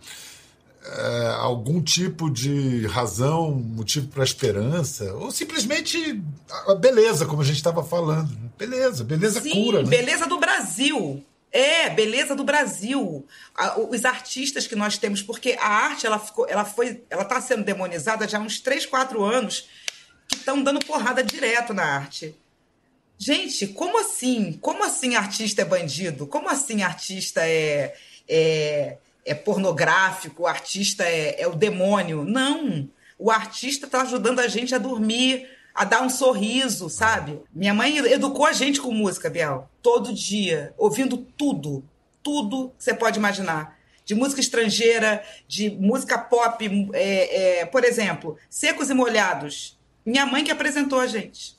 é, 0.84 1.26
algum 1.40 1.82
tipo 1.82 2.30
de 2.30 2.86
razão, 2.86 3.50
motivo 3.50 4.06
para 4.06 4.22
esperança, 4.22 5.12
ou 5.14 5.32
simplesmente 5.32 6.22
a 6.68 6.76
beleza, 6.76 7.26
como 7.26 7.42
a 7.42 7.44
gente 7.44 7.56
estava 7.56 7.82
falando. 7.82 8.30
Beleza, 8.56 9.02
beleza 9.02 9.40
Sim, 9.40 9.64
cura. 9.64 9.82
Né? 9.82 9.88
Beleza 9.88 10.26
do 10.26 10.38
Brasil. 10.38 11.24
É, 11.50 11.88
beleza 11.90 12.34
do 12.34 12.44
Brasil. 12.44 13.26
Os 13.90 14.04
artistas 14.04 14.66
que 14.66 14.76
nós 14.76 14.98
temos, 14.98 15.22
porque 15.22 15.56
a 15.58 15.66
arte 15.66 16.06
ela 16.06 16.18
ficou, 16.18 16.46
ela 16.48 16.64
foi, 16.64 17.02
ela 17.08 17.22
está 17.22 17.40
sendo 17.40 17.64
demonizada 17.64 18.28
já 18.28 18.38
há 18.38 18.40
uns 18.40 18.60
3, 18.60 18.86
4 18.86 19.22
anos 19.24 19.68
que 20.28 20.36
estão 20.36 20.62
dando 20.62 20.84
porrada 20.84 21.22
direto 21.22 21.72
na 21.72 21.84
arte. 21.84 22.36
Gente, 23.16 23.66
como 23.68 23.98
assim? 23.98 24.52
Como 24.60 24.84
assim 24.84 25.16
artista 25.16 25.62
é 25.62 25.64
bandido? 25.64 26.26
Como 26.26 26.48
assim 26.48 26.82
artista 26.82 27.40
é, 27.44 27.94
é 28.28 28.98
é 29.28 29.34
pornográfico, 29.34 30.44
o 30.44 30.46
artista 30.46 31.04
é, 31.04 31.42
é 31.42 31.46
o 31.46 31.54
demônio. 31.54 32.24
Não. 32.24 32.88
O 33.18 33.30
artista 33.30 33.86
está 33.86 34.02
ajudando 34.02 34.40
a 34.40 34.48
gente 34.48 34.74
a 34.74 34.78
dormir, 34.78 35.46
a 35.78 35.84
dar 35.84 36.02
um 36.02 36.10
sorriso, 36.10 36.90
sabe? 36.90 37.40
Minha 37.54 37.72
mãe 37.72 37.98
educou 37.98 38.44
a 38.44 38.52
gente 38.52 38.80
com 38.80 38.92
música, 38.92 39.30
Biel. 39.30 39.70
Todo 39.80 40.12
dia, 40.12 40.74
ouvindo 40.76 41.16
tudo. 41.16 41.84
Tudo 42.20 42.72
que 42.76 42.82
você 42.82 42.92
pode 42.92 43.16
imaginar. 43.16 43.78
De 44.04 44.12
música 44.12 44.40
estrangeira, 44.40 45.22
de 45.46 45.70
música 45.70 46.18
pop. 46.18 46.90
É, 46.92 47.60
é, 47.60 47.66
por 47.66 47.84
exemplo, 47.84 48.36
Secos 48.50 48.90
e 48.90 48.94
Molhados. 48.94 49.78
Minha 50.04 50.26
mãe 50.26 50.42
que 50.42 50.50
apresentou 50.50 50.98
a 50.98 51.06
gente. 51.06 51.56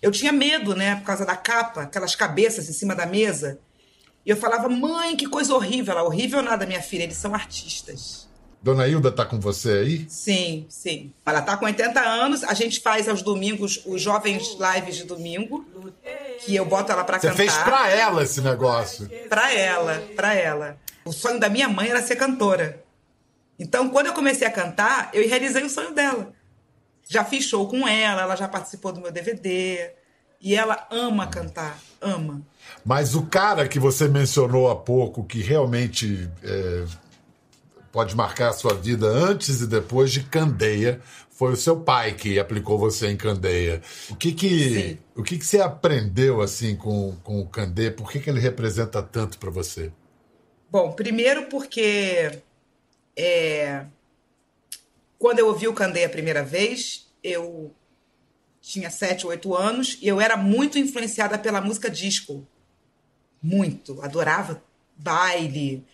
Eu 0.00 0.10
tinha 0.10 0.32
medo, 0.32 0.74
né, 0.74 0.96
por 0.96 1.04
causa 1.04 1.26
da 1.26 1.36
capa, 1.36 1.82
aquelas 1.82 2.14
cabeças 2.14 2.66
em 2.66 2.72
cima 2.72 2.94
da 2.94 3.04
mesa. 3.04 3.60
E 4.24 4.30
eu 4.30 4.38
falava, 4.38 4.70
mãe, 4.70 5.14
que 5.16 5.26
coisa 5.26 5.54
horrível. 5.54 5.92
Ela, 5.92 6.02
horrível 6.02 6.40
nada, 6.40 6.64
minha 6.64 6.80
filha, 6.80 7.02
eles 7.02 7.18
são 7.18 7.34
artistas. 7.34 8.26
Dona 8.62 8.86
Hilda 8.86 9.10
tá 9.10 9.24
com 9.24 9.40
você 9.40 9.70
aí? 9.70 10.06
Sim, 10.08 10.66
sim. 10.68 11.12
Ela 11.24 11.40
tá 11.40 11.56
com 11.56 11.64
80 11.64 11.98
anos. 11.98 12.44
A 12.44 12.52
gente 12.52 12.80
faz 12.80 13.08
aos 13.08 13.22
domingos 13.22 13.82
os 13.86 14.02
jovens 14.02 14.56
lives 14.58 14.96
de 14.96 15.04
domingo, 15.04 15.64
que 16.44 16.54
eu 16.54 16.66
boto 16.66 16.92
ela 16.92 17.02
para 17.02 17.18
cantar. 17.18 17.34
Você 17.34 17.36
fez 17.36 17.54
para 17.56 17.88
ela 17.88 18.22
esse 18.22 18.40
negócio? 18.42 19.08
Para 19.28 19.52
ela, 19.54 20.02
para 20.14 20.34
ela. 20.34 20.76
O 21.04 21.12
sonho 21.12 21.40
da 21.40 21.48
minha 21.48 21.68
mãe 21.68 21.88
era 21.88 22.02
ser 22.02 22.16
cantora. 22.16 22.84
Então, 23.58 23.88
quando 23.88 24.06
eu 24.06 24.12
comecei 24.12 24.46
a 24.46 24.50
cantar, 24.50 25.10
eu 25.14 25.26
realizei 25.26 25.62
o 25.62 25.70
sonho 25.70 25.94
dela. 25.94 26.32
Já 27.08 27.24
fiz 27.24 27.44
show 27.44 27.66
com 27.66 27.88
ela, 27.88 28.22
ela 28.22 28.36
já 28.36 28.46
participou 28.46 28.92
do 28.92 29.00
meu 29.00 29.10
DVD. 29.10 29.90
E 30.40 30.54
ela 30.54 30.86
ama 30.90 31.26
cantar, 31.26 31.78
ama. 32.00 32.42
Mas 32.84 33.14
o 33.14 33.26
cara 33.26 33.68
que 33.68 33.78
você 33.78 34.08
mencionou 34.08 34.70
há 34.70 34.76
pouco, 34.76 35.24
que 35.24 35.42
realmente 35.42 36.30
é, 36.42 36.84
pode 37.92 38.14
marcar 38.16 38.50
a 38.50 38.52
sua 38.52 38.74
vida 38.74 39.06
antes 39.06 39.60
e 39.60 39.66
depois 39.66 40.12
de 40.12 40.22
Candeia, 40.22 41.00
foi 41.30 41.52
o 41.52 41.56
seu 41.56 41.80
pai 41.80 42.14
que 42.14 42.38
aplicou 42.38 42.78
você 42.78 43.08
em 43.08 43.16
Candeia. 43.16 43.80
O 44.10 44.16
que 44.16 44.32
que, 44.32 44.98
o 45.16 45.22
que, 45.22 45.38
que 45.38 45.46
você 45.46 45.60
aprendeu 45.60 46.40
assim 46.40 46.76
com, 46.76 47.16
com 47.24 47.40
o 47.40 47.48
Candeia? 47.48 47.90
Por 47.90 48.10
que, 48.10 48.20
que 48.20 48.28
ele 48.28 48.40
representa 48.40 49.02
tanto 49.02 49.38
para 49.38 49.50
você? 49.50 49.90
Bom, 50.70 50.92
primeiro 50.92 51.46
porque 51.46 52.40
é, 53.16 53.84
quando 55.18 55.38
eu 55.38 55.48
ouvi 55.48 55.66
o 55.66 55.74
Candeia 55.74 56.06
a 56.06 56.10
primeira 56.10 56.44
vez, 56.44 57.08
eu 57.24 57.74
tinha 58.60 58.90
sete, 58.90 59.26
oito 59.26 59.56
anos 59.56 59.98
e 60.00 60.06
eu 60.06 60.20
era 60.20 60.36
muito 60.36 60.78
influenciada 60.78 61.38
pela 61.38 61.60
música 61.60 61.90
disco 61.90 62.46
muito. 63.42 64.00
Adorava 64.02 64.62
baile, 64.96 65.84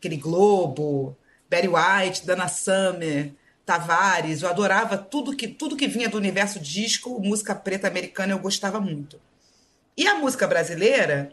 aquele 0.00 0.16
Globo, 0.16 1.16
Barry 1.48 1.68
White, 1.68 2.26
Dana 2.26 2.48
Summer, 2.48 3.32
Tavares. 3.66 4.42
Eu 4.42 4.48
adorava 4.48 4.96
tudo 4.96 5.36
que 5.36 5.46
tudo 5.46 5.76
que 5.76 5.86
vinha 5.86 6.08
do 6.08 6.16
universo 6.16 6.58
disco, 6.58 7.20
música 7.20 7.54
preta 7.54 7.86
americana, 7.86 8.32
eu 8.32 8.38
gostava 8.38 8.80
muito. 8.80 9.20
E 9.96 10.08
a 10.08 10.14
música 10.14 10.46
brasileira, 10.46 11.32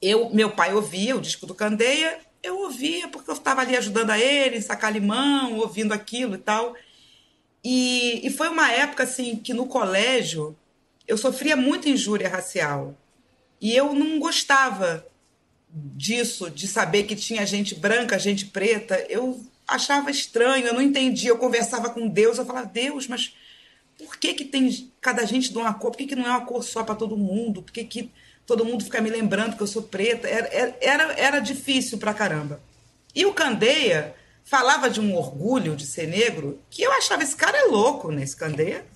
eu, 0.00 0.28
meu 0.30 0.50
pai 0.50 0.74
ouvia 0.74 1.16
o 1.16 1.20
disco 1.20 1.46
do 1.46 1.54
Candeia, 1.54 2.18
eu 2.42 2.58
ouvia 2.58 3.08
porque 3.08 3.30
eu 3.30 3.34
estava 3.34 3.62
ali 3.62 3.74
ajudando 3.76 4.10
a 4.10 4.18
ele, 4.18 4.60
sacar 4.60 4.92
limão, 4.92 5.56
ouvindo 5.56 5.92
aquilo 5.92 6.34
e 6.34 6.38
tal. 6.38 6.74
E, 7.64 8.26
e 8.26 8.30
foi 8.30 8.48
uma 8.48 8.70
época 8.70 9.04
assim 9.04 9.36
que 9.36 9.54
no 9.54 9.66
colégio 9.66 10.54
eu 11.08 11.16
sofria 11.16 11.56
muita 11.56 11.88
injúria 11.88 12.28
racial. 12.28 12.94
E 13.58 13.74
eu 13.74 13.94
não 13.94 14.18
gostava 14.18 15.06
disso, 15.76 16.50
de 16.50 16.66
saber 16.66 17.02
que 17.02 17.14
tinha 17.14 17.46
gente 17.46 17.74
branca, 17.74 18.18
gente 18.18 18.46
preta. 18.46 18.96
Eu 19.08 19.44
achava 19.68 20.10
estranho, 20.10 20.66
eu 20.66 20.74
não 20.74 20.80
entendia. 20.80 21.30
Eu 21.30 21.38
conversava 21.38 21.90
com 21.90 22.08
Deus, 22.08 22.38
eu 22.38 22.46
falava, 22.46 22.66
Deus, 22.66 23.06
mas 23.06 23.34
por 23.98 24.16
que, 24.16 24.34
que 24.34 24.44
tem 24.44 24.90
cada 25.00 25.24
gente 25.26 25.52
de 25.52 25.58
uma 25.58 25.74
cor? 25.74 25.90
Por 25.90 25.98
que, 25.98 26.06
que 26.06 26.16
não 26.16 26.26
é 26.26 26.30
uma 26.30 26.46
cor 26.46 26.62
só 26.62 26.82
para 26.82 26.94
todo 26.94 27.16
mundo? 27.16 27.62
Por 27.62 27.72
que, 27.72 27.84
que 27.84 28.10
todo 28.46 28.64
mundo 28.64 28.84
fica 28.84 29.00
me 29.00 29.10
lembrando 29.10 29.56
que 29.56 29.62
eu 29.62 29.66
sou 29.66 29.82
preta? 29.82 30.26
Era, 30.28 30.76
era, 30.80 31.12
era 31.12 31.38
difícil 31.40 31.98
pra 31.98 32.14
caramba. 32.14 32.60
E 33.14 33.26
o 33.26 33.34
Candeia 33.34 34.14
falava 34.44 34.88
de 34.88 35.00
um 35.00 35.14
orgulho 35.14 35.74
de 35.74 35.86
ser 35.86 36.06
negro 36.06 36.60
que 36.70 36.82
eu 36.82 36.92
achava 36.92 37.22
esse 37.22 37.34
cara 37.34 37.56
é 37.58 37.64
louco 37.64 38.10
nesse 38.10 38.36
Candeia. 38.36 38.86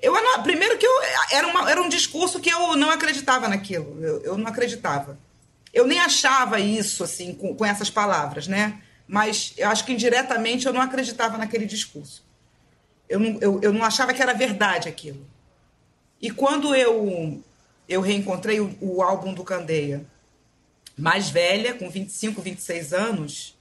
Eu 0.00 0.12
primeiro 0.42 0.76
que 0.76 0.86
eu, 0.86 0.92
era, 1.30 1.46
uma, 1.46 1.70
era 1.70 1.82
um 1.82 1.88
discurso 1.88 2.38
que 2.38 2.50
eu 2.50 2.76
não 2.76 2.90
acreditava 2.90 3.48
naquilo. 3.48 3.98
Eu, 4.04 4.22
eu 4.22 4.38
não 4.38 4.46
acreditava. 4.46 5.18
Eu 5.72 5.86
nem 5.86 6.00
achava 6.00 6.58
isso 6.58 7.04
assim 7.04 7.34
com, 7.34 7.54
com 7.54 7.64
essas 7.64 7.90
palavras, 7.90 8.46
né? 8.46 8.80
Mas 9.06 9.52
eu 9.56 9.68
acho 9.68 9.84
que 9.84 9.92
indiretamente 9.92 10.66
eu 10.66 10.72
não 10.72 10.80
acreditava 10.80 11.38
naquele 11.38 11.66
discurso. 11.66 12.24
Eu 13.08 13.20
não, 13.20 13.38
eu, 13.40 13.60
eu 13.62 13.72
não 13.72 13.84
achava 13.84 14.12
que 14.12 14.22
era 14.22 14.32
verdade 14.32 14.88
aquilo. 14.88 15.26
E 16.20 16.30
quando 16.30 16.74
eu 16.74 17.42
eu 17.88 18.00
reencontrei 18.00 18.58
o, 18.58 18.76
o 18.80 19.02
álbum 19.02 19.32
do 19.32 19.44
Candeia 19.44 20.04
mais 20.96 21.28
velha, 21.28 21.74
com 21.74 21.90
25, 21.90 22.40
26 22.40 22.92
anos. 22.92 23.56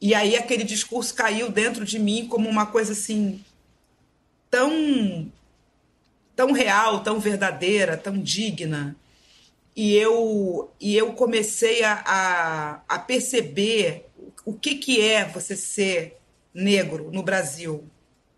E 0.00 0.14
aí 0.14 0.36
aquele 0.36 0.64
discurso 0.64 1.14
caiu 1.14 1.50
dentro 1.50 1.84
de 1.84 1.98
mim 1.98 2.26
como 2.26 2.48
uma 2.48 2.66
coisa 2.66 2.92
assim 2.92 3.44
tão 4.50 5.30
tão 6.34 6.50
real, 6.50 7.02
tão 7.02 7.20
verdadeira, 7.20 7.96
tão 7.96 8.18
digna. 8.18 8.96
E 9.76 9.96
eu 9.96 10.70
e 10.80 10.96
eu 10.96 11.12
comecei 11.14 11.82
a, 11.82 12.02
a, 12.06 12.80
a 12.88 12.98
perceber 12.98 14.06
o 14.44 14.52
que 14.52 14.76
que 14.76 15.00
é 15.00 15.24
você 15.24 15.56
ser 15.56 16.18
negro 16.54 17.10
no 17.12 17.22
Brasil. 17.22 17.84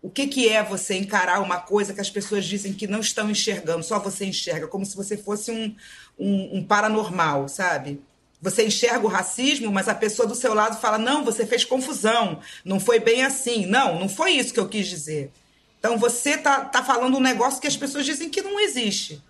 O 0.01 0.09
que, 0.09 0.27
que 0.27 0.47
é 0.47 0.63
você 0.63 0.95
encarar 0.95 1.41
uma 1.41 1.59
coisa 1.59 1.93
que 1.93 1.99
as 1.99 2.09
pessoas 2.09 2.45
dizem 2.45 2.71
que 2.71 2.87
não 2.87 2.99
estão 2.99 3.29
enxergando, 3.29 3.83
só 3.83 3.99
você 3.99 4.25
enxerga, 4.25 4.67
como 4.67 4.85
se 4.85 4.95
você 4.95 5.17
fosse 5.17 5.51
um, 5.51 5.75
um, 6.17 6.57
um 6.59 6.63
paranormal, 6.63 7.47
sabe? 7.49 8.01
Você 8.41 8.65
enxerga 8.65 9.05
o 9.05 9.09
racismo, 9.09 9.71
mas 9.71 9.89
a 9.89 9.95
pessoa 9.95 10.27
do 10.27 10.35
seu 10.35 10.53
lado 10.53 10.79
fala: 10.79 10.97
não, 10.97 11.25
você 11.25 11.45
fez 11.45 11.65
confusão, 11.65 12.39
não 12.63 12.79
foi 12.79 12.99
bem 12.99 13.23
assim. 13.23 13.65
Não, 13.65 13.99
não 13.99 14.07
foi 14.07 14.31
isso 14.31 14.53
que 14.53 14.59
eu 14.59 14.69
quis 14.69 14.87
dizer. 14.87 15.31
Então 15.79 15.97
você 15.97 16.37
tá, 16.37 16.63
tá 16.65 16.83
falando 16.83 17.17
um 17.17 17.21
negócio 17.21 17.59
que 17.59 17.67
as 17.67 17.77
pessoas 17.77 18.05
dizem 18.05 18.29
que 18.29 18.41
não 18.41 18.59
existe. 18.59 19.21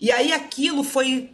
E 0.00 0.10
aí 0.10 0.32
aquilo 0.32 0.82
foi 0.82 1.30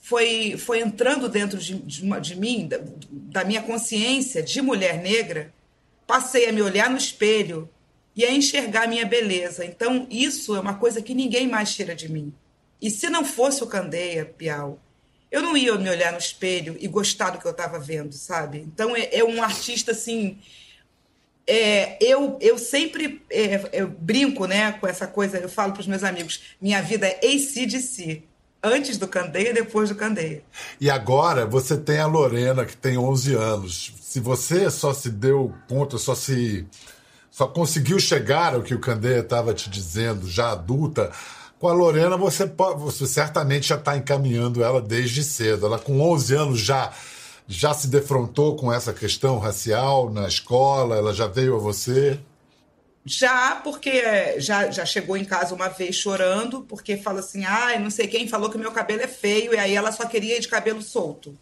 foi, 0.00 0.56
foi 0.56 0.80
entrando 0.80 1.28
dentro 1.28 1.58
de, 1.58 1.74
de, 1.74 2.20
de 2.20 2.34
mim, 2.34 2.66
da, 2.66 2.80
da 3.10 3.44
minha 3.44 3.60
consciência 3.60 4.42
de 4.42 4.62
mulher 4.62 5.02
negra. 5.02 5.52
Passei 6.06 6.48
a 6.48 6.52
me 6.52 6.62
olhar 6.62 6.88
no 6.88 6.96
espelho 6.96 7.68
e 8.16 8.24
a 8.24 8.32
enxergar 8.32 8.84
a 8.84 8.86
minha 8.86 9.04
beleza. 9.04 9.66
Então, 9.66 10.06
isso 10.10 10.56
é 10.56 10.60
uma 10.60 10.74
coisa 10.74 11.02
que 11.02 11.14
ninguém 11.14 11.46
mais 11.46 11.74
tira 11.74 11.94
de 11.94 12.10
mim. 12.10 12.32
E 12.80 12.90
se 12.90 13.10
não 13.10 13.22
fosse 13.22 13.62
o 13.62 13.66
Candeia, 13.66 14.24
Piau, 14.24 14.80
eu 15.30 15.42
não 15.42 15.56
ia 15.56 15.76
me 15.76 15.90
olhar 15.90 16.12
no 16.12 16.18
espelho 16.18 16.76
e 16.80 16.88
gostar 16.88 17.30
do 17.30 17.38
que 17.38 17.46
eu 17.46 17.50
estava 17.50 17.78
vendo, 17.78 18.12
sabe? 18.12 18.58
Então 18.58 18.96
é, 18.96 19.08
é, 19.12 19.24
um 19.24 19.42
artista 19.42 19.92
assim. 19.92 20.38
É, 21.50 21.96
eu, 21.98 22.36
eu 22.42 22.58
sempre 22.58 23.22
é, 23.30 23.70
eu 23.72 23.88
brinco 23.88 24.44
né, 24.46 24.72
com 24.72 24.86
essa 24.86 25.06
coisa, 25.06 25.38
eu 25.38 25.48
falo 25.48 25.72
para 25.72 25.80
os 25.80 25.86
meus 25.86 26.04
amigos: 26.04 26.42
minha 26.60 26.82
vida 26.82 27.06
é 27.06 27.18
ACDC. 27.24 28.22
Antes 28.62 28.98
do 28.98 29.06
Candeia 29.06 29.54
depois 29.54 29.88
do 29.88 29.94
Candeia. 29.94 30.42
E 30.80 30.90
agora 30.90 31.46
você 31.46 31.76
tem 31.76 32.00
a 32.00 32.06
Lorena, 32.06 32.66
que 32.66 32.76
tem 32.76 32.98
11 32.98 33.34
anos. 33.34 33.94
Se 34.02 34.18
você 34.18 34.68
só 34.68 34.92
se 34.92 35.10
deu 35.10 35.54
conta, 35.68 35.96
só 35.96 36.14
se. 36.14 36.66
só 37.30 37.46
conseguiu 37.46 38.00
chegar 38.00 38.54
ao 38.54 38.62
que 38.62 38.74
o 38.74 38.80
Candeia 38.80 39.20
estava 39.20 39.54
te 39.54 39.70
dizendo, 39.70 40.28
já 40.28 40.50
adulta, 40.50 41.12
com 41.58 41.68
a 41.68 41.72
Lorena, 41.72 42.16
você, 42.16 42.46
pode, 42.46 42.80
você 42.80 43.06
certamente 43.06 43.68
já 43.68 43.76
está 43.76 43.96
encaminhando 43.96 44.62
ela 44.62 44.80
desde 44.80 45.24
cedo. 45.24 45.66
Ela, 45.66 45.78
com 45.78 46.00
11 46.00 46.34
anos, 46.34 46.60
já, 46.60 46.92
já 47.48 47.72
se 47.72 47.88
defrontou 47.88 48.56
com 48.56 48.70
essa 48.70 48.92
questão 48.92 49.38
racial 49.38 50.10
na 50.10 50.28
escola? 50.28 50.96
Ela 50.96 51.14
já 51.14 51.26
veio 51.26 51.56
a 51.56 51.58
você? 51.58 52.20
Já, 53.06 53.56
porque 53.56 54.38
já, 54.38 54.70
já 54.70 54.84
chegou 54.84 55.16
em 55.16 55.24
casa 55.24 55.54
uma 55.54 55.68
vez 55.68 55.96
chorando, 55.96 56.60
porque 56.60 56.98
fala 56.98 57.20
assim: 57.20 57.46
ah, 57.46 57.78
não 57.78 57.88
sei 57.88 58.06
quem 58.06 58.28
falou 58.28 58.50
que 58.50 58.58
meu 58.58 58.70
cabelo 58.70 59.00
é 59.00 59.08
feio, 59.08 59.54
e 59.54 59.58
aí 59.58 59.74
ela 59.74 59.90
só 59.90 60.04
queria 60.04 60.36
ir 60.36 60.40
de 60.40 60.48
cabelo 60.48 60.82
solto. 60.82 61.36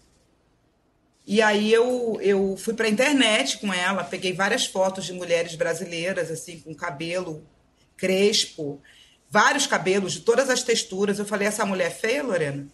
E 1.27 1.43
aí 1.43 1.73
eu, 1.73 2.21
eu 2.23 2.57
fui 2.57 2.73
para 2.73 2.87
a 2.87 2.91
internet 2.91 3.59
com 3.59 3.75
ela, 3.75 4.05
peguei 4.05 4.33
várias 4.33 4.65
fotos 4.65 5.05
de 5.05 5.13
mulheres 5.13 5.57
brasileiras, 5.57 6.31
assim, 6.31 6.61
com 6.61 6.73
cabelo 6.73 7.43
crespo, 7.97 8.81
vários 9.29 9.67
cabelos 9.67 10.13
de 10.13 10.21
todas 10.21 10.49
as 10.49 10.63
texturas. 10.63 11.19
Eu 11.19 11.27
falei: 11.27 11.49
essa 11.49 11.67
mulher 11.67 11.89
é 11.89 11.91
feia, 11.91 12.23
Lorena? 12.23 12.65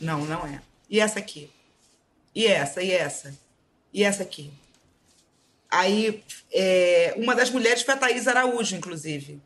Não, 0.00 0.24
não 0.24 0.44
é. 0.44 0.60
E 0.90 0.98
essa 0.98 1.20
aqui? 1.20 1.48
E 2.34 2.46
essa? 2.46 2.82
E 2.82 2.90
essa? 2.90 3.34
E 3.92 4.04
essa 4.04 4.22
aqui? 4.22 4.50
Aí, 5.70 6.22
é, 6.52 7.14
uma 7.16 7.34
das 7.34 7.50
mulheres 7.50 7.82
foi 7.82 7.94
a 7.94 7.96
Thaís 7.96 8.28
Araújo, 8.28 8.76
inclusive. 8.76 9.40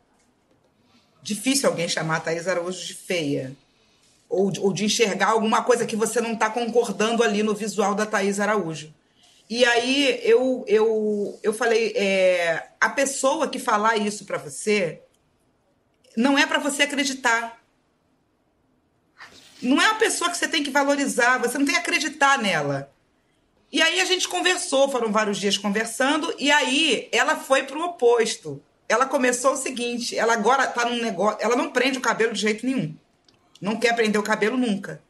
Difícil 1.21 1.69
alguém 1.69 1.87
chamar 1.87 2.17
a 2.17 2.19
Thaís 2.19 2.47
Araújo 2.47 2.85
de 2.85 2.93
feia. 2.93 3.55
Ou 4.29 4.51
de, 4.51 4.59
ou 4.59 4.73
de 4.73 4.83
enxergar 4.83 5.27
alguma 5.27 5.63
coisa 5.63 5.85
que 5.85 5.95
você 5.95 6.19
não 6.19 6.33
está 6.33 6.49
concordando 6.49 7.23
ali 7.23 7.43
no 7.43 7.55
visual 7.55 7.95
da 7.95 8.05
Thaís 8.05 8.39
Araújo. 8.39 8.93
E 9.49 9.63
aí 9.63 10.19
eu, 10.23 10.65
eu, 10.67 11.39
eu 11.41 11.53
falei: 11.53 11.93
é, 11.95 12.67
a 12.79 12.89
pessoa 12.89 13.47
que 13.47 13.57
falar 13.57 13.95
isso 13.95 14.25
para 14.25 14.37
você, 14.37 15.01
não 16.15 16.37
é 16.37 16.45
para 16.45 16.59
você 16.59 16.83
acreditar. 16.83 17.57
Não 19.61 19.81
é 19.81 19.89
uma 19.89 19.99
pessoa 19.99 20.29
que 20.29 20.37
você 20.37 20.47
tem 20.47 20.63
que 20.63 20.69
valorizar, 20.69 21.39
você 21.39 21.57
não 21.57 21.65
tem 21.65 21.75
que 21.75 21.81
acreditar 21.81 22.37
nela. 22.37 22.91
E 23.71 23.81
aí 23.81 23.99
a 23.99 24.05
gente 24.05 24.27
conversou, 24.27 24.89
foram 24.89 25.11
vários 25.11 25.37
dias 25.37 25.57
conversando, 25.57 26.33
e 26.37 26.51
aí 26.51 27.09
ela 27.11 27.35
foi 27.35 27.63
para 27.63 27.77
o 27.77 27.83
oposto. 27.83 28.61
Ela 28.87 29.05
começou 29.05 29.53
o 29.53 29.57
seguinte: 29.57 30.17
ela 30.17 30.33
agora 30.33 30.63
está 30.63 30.85
num 30.85 31.01
negócio, 31.01 31.39
ela 31.41 31.55
não 31.55 31.71
prende 31.71 31.97
o 31.97 32.01
cabelo 32.01 32.33
de 32.33 32.41
jeito 32.41 32.65
nenhum. 32.65 32.95
Não 33.59 33.75
quer 33.75 33.95
prender 33.95 34.19
o 34.19 34.23
cabelo 34.23 34.57
nunca. 34.57 35.01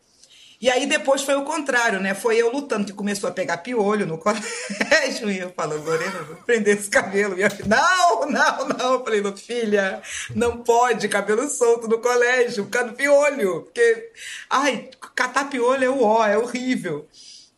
E 0.60 0.72
aí 0.72 0.88
depois 0.88 1.22
foi 1.22 1.36
o 1.36 1.44
contrário, 1.44 2.00
né? 2.00 2.16
Foi 2.16 2.36
eu 2.36 2.52
lutando, 2.52 2.86
que 2.86 2.94
começou 2.94 3.30
a 3.30 3.34
pegar 3.34 3.58
piolho 3.58 4.08
no 4.08 4.18
colégio. 4.22 5.30
E 5.30 5.38
eu 5.38 5.54
falando, 5.56 5.86
Lorena, 5.86 6.24
vou 6.24 6.36
prender 6.38 6.78
esse 6.78 6.90
cabelo. 6.90 7.36
Minha 7.36 7.50
filha, 7.50 7.68
não, 7.68 8.26
não, 8.26 8.68
não. 8.70 8.94
Eu 8.94 9.04
falei, 9.04 9.22
filha, 9.36 10.02
não 10.34 10.64
pode 10.64 11.08
cabelo 11.10 11.48
solto 11.48 11.88
no 11.88 12.00
colégio, 12.00 12.66
por 12.66 12.72
causa 12.72 12.90
do 12.90 12.96
piolho. 12.96 13.64
Porque, 13.64 14.12
ai, 14.50 14.90
catar 15.16 15.50
piolho 15.50 15.84
é 15.84 15.90
o 15.90 16.02
ó, 16.02 16.26
é 16.26 16.38
horrível. 16.38 17.08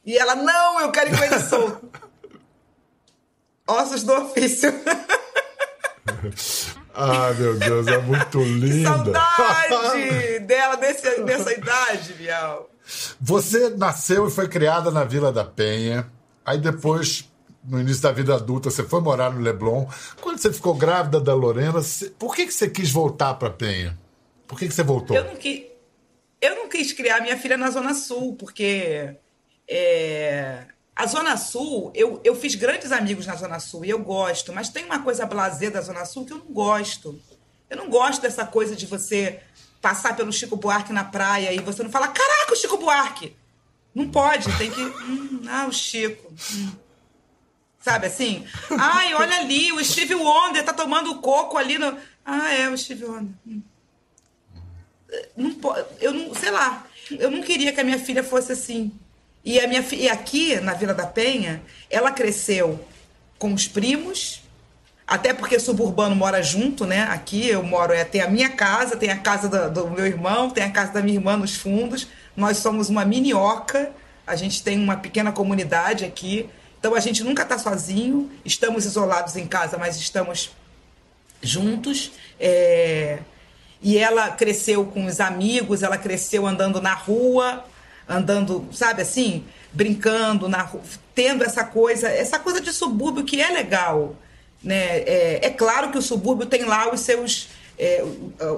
E 0.05 0.17
ela, 0.17 0.35
não, 0.35 0.81
eu 0.81 0.91
quero 0.91 1.13
ir 1.13 1.17
com 1.17 1.23
ele 1.23 1.39
solto. 1.39 1.89
Ossos 3.65 4.03
do 4.03 4.13
ofício. 4.13 4.73
Ah, 7.01 7.33
meu 7.33 7.57
Deus, 7.57 7.87
é 7.87 7.97
muito 7.99 8.39
linda. 8.43 8.89
Saudade 8.89 10.39
dela 10.39 10.75
desse, 10.75 11.21
dessa 11.23 11.53
idade, 11.53 12.13
Bial. 12.13 12.69
Você 13.21 13.69
nasceu 13.69 14.27
e 14.27 14.31
foi 14.31 14.49
criada 14.49 14.91
na 14.91 15.05
Vila 15.05 15.31
da 15.31 15.45
Penha. 15.45 16.11
Aí 16.45 16.57
depois, 16.57 17.29
no 17.63 17.79
início 17.79 18.01
da 18.01 18.11
vida 18.11 18.35
adulta, 18.35 18.69
você 18.69 18.83
foi 18.83 18.99
morar 18.99 19.31
no 19.31 19.39
Leblon. 19.39 19.87
Quando 20.19 20.39
você 20.39 20.51
ficou 20.51 20.73
grávida 20.73 21.21
da 21.21 21.33
Lorena, 21.33 21.79
por 22.17 22.35
que, 22.35 22.47
que 22.47 22.53
você 22.53 22.69
quis 22.69 22.91
voltar 22.91 23.35
para 23.35 23.49
Penha? 23.49 23.97
Por 24.45 24.59
que, 24.59 24.67
que 24.67 24.73
você 24.73 24.83
voltou? 24.83 25.15
Eu 25.15 25.23
não, 25.23 25.35
quis, 25.37 25.63
eu 26.41 26.55
não 26.55 26.67
quis 26.67 26.91
criar 26.91 27.21
minha 27.21 27.37
filha 27.37 27.55
na 27.55 27.69
Zona 27.69 27.93
Sul, 27.93 28.35
porque 28.35 29.15
é, 29.69 30.63
a 30.99 31.05
Zona 31.05 31.37
Sul, 31.37 31.93
eu, 31.95 32.19
eu 32.25 32.35
fiz 32.35 32.55
grandes 32.55 32.91
amigos 32.91 33.25
na 33.25 33.33
Zona 33.33 33.57
Sul 33.57 33.85
e 33.85 33.89
eu 33.89 33.99
gosto, 33.99 34.51
mas 34.51 34.67
tem 34.67 34.83
uma 34.83 34.99
coisa 34.99 35.25
blazer 35.25 35.71
da 35.71 35.79
Zona 35.79 36.03
Sul 36.03 36.25
que 36.25 36.33
eu 36.33 36.39
não 36.39 36.47
gosto. 36.47 37.17
Eu 37.69 37.77
não 37.77 37.89
gosto 37.89 38.21
dessa 38.21 38.45
coisa 38.45 38.75
de 38.75 38.85
você 38.85 39.39
passar 39.81 40.13
pelo 40.13 40.33
Chico 40.33 40.57
Buarque 40.57 40.91
na 40.91 41.05
praia 41.05 41.53
e 41.53 41.59
você 41.59 41.83
não 41.83 41.89
fala, 41.89 42.09
caraca, 42.09 42.51
o 42.51 42.55
Chico 42.57 42.75
Buarque! 42.75 43.33
Não 43.95 44.09
pode, 44.09 44.45
tem 44.57 44.69
que. 44.69 44.81
Hum, 44.81 45.43
ah, 45.47 45.67
o 45.69 45.71
Chico. 45.71 46.33
Hum. 46.53 46.71
Sabe 47.79 48.07
assim? 48.07 48.45
Ai, 48.77 49.13
olha 49.13 49.37
ali, 49.37 49.71
o 49.71 49.81
Steve 49.81 50.15
Wonder 50.15 50.65
tá 50.65 50.73
tomando 50.73 51.21
coco 51.21 51.57
ali 51.57 51.77
no. 51.77 51.97
Ah, 52.25 52.53
é, 52.53 52.69
o 52.69 52.77
Steve 52.77 53.05
Wonder. 53.05 53.33
Hum. 53.47 53.61
Não, 55.37 55.55
eu 56.01 56.13
não, 56.13 56.35
sei 56.35 56.51
lá, 56.51 56.85
eu 57.09 57.31
não 57.31 57.41
queria 57.41 57.71
que 57.71 57.79
a 57.79 57.85
minha 57.85 57.99
filha 57.99 58.21
fosse 58.21 58.51
assim. 58.51 58.91
E, 59.43 59.59
a 59.59 59.67
minha, 59.67 59.83
e 59.93 60.09
aqui, 60.09 60.59
na 60.59 60.73
Vila 60.73 60.93
da 60.93 61.05
Penha, 61.05 61.61
ela 61.89 62.11
cresceu 62.11 62.79
com 63.37 63.53
os 63.53 63.67
primos, 63.67 64.41
até 65.07 65.33
porque 65.33 65.59
suburbano 65.59 66.15
mora 66.15 66.43
junto, 66.43 66.85
né? 66.85 67.03
Aqui 67.03 67.47
eu 67.47 67.63
moro, 67.63 67.93
é, 67.93 68.03
tem 68.03 68.21
a 68.21 68.29
minha 68.29 68.49
casa, 68.49 68.95
tem 68.95 69.09
a 69.09 69.17
casa 69.17 69.47
do, 69.47 69.71
do 69.71 69.89
meu 69.89 70.05
irmão, 70.05 70.51
tem 70.51 70.63
a 70.63 70.69
casa 70.69 70.93
da 70.93 71.01
minha 71.01 71.17
irmã 71.17 71.35
nos 71.35 71.55
fundos. 71.55 72.07
Nós 72.37 72.57
somos 72.57 72.89
uma 72.89 73.03
minioca, 73.03 73.91
a 74.27 74.35
gente 74.35 74.61
tem 74.61 74.77
uma 74.77 74.97
pequena 74.97 75.31
comunidade 75.31 76.05
aqui. 76.05 76.47
Então 76.79 76.93
a 76.93 76.99
gente 76.99 77.23
nunca 77.23 77.41
está 77.41 77.57
sozinho, 77.57 78.29
estamos 78.45 78.85
isolados 78.85 79.35
em 79.35 79.47
casa, 79.47 79.77
mas 79.77 79.97
estamos 79.97 80.51
juntos. 81.41 82.11
É... 82.39 83.19
E 83.81 83.97
ela 83.97 84.29
cresceu 84.29 84.85
com 84.85 85.05
os 85.05 85.19
amigos, 85.19 85.81
ela 85.81 85.97
cresceu 85.97 86.45
andando 86.45 86.81
na 86.81 86.93
rua, 86.93 87.65
andando, 88.09 88.67
sabe 88.71 89.03
assim, 89.03 89.45
brincando 89.71 90.49
na 90.49 90.69
tendo 91.13 91.43
essa 91.43 91.63
coisa, 91.63 92.09
essa 92.09 92.39
coisa 92.39 92.59
de 92.59 92.73
subúrbio 92.73 93.23
que 93.23 93.39
é 93.39 93.51
legal. 93.51 94.15
Né? 94.63 94.99
É, 94.99 95.39
é 95.43 95.49
claro 95.49 95.91
que 95.91 95.97
o 95.97 96.01
subúrbio 96.01 96.47
tem 96.47 96.65
lá 96.65 96.91
os 96.93 97.01
seus. 97.01 97.49
É, 97.77 98.03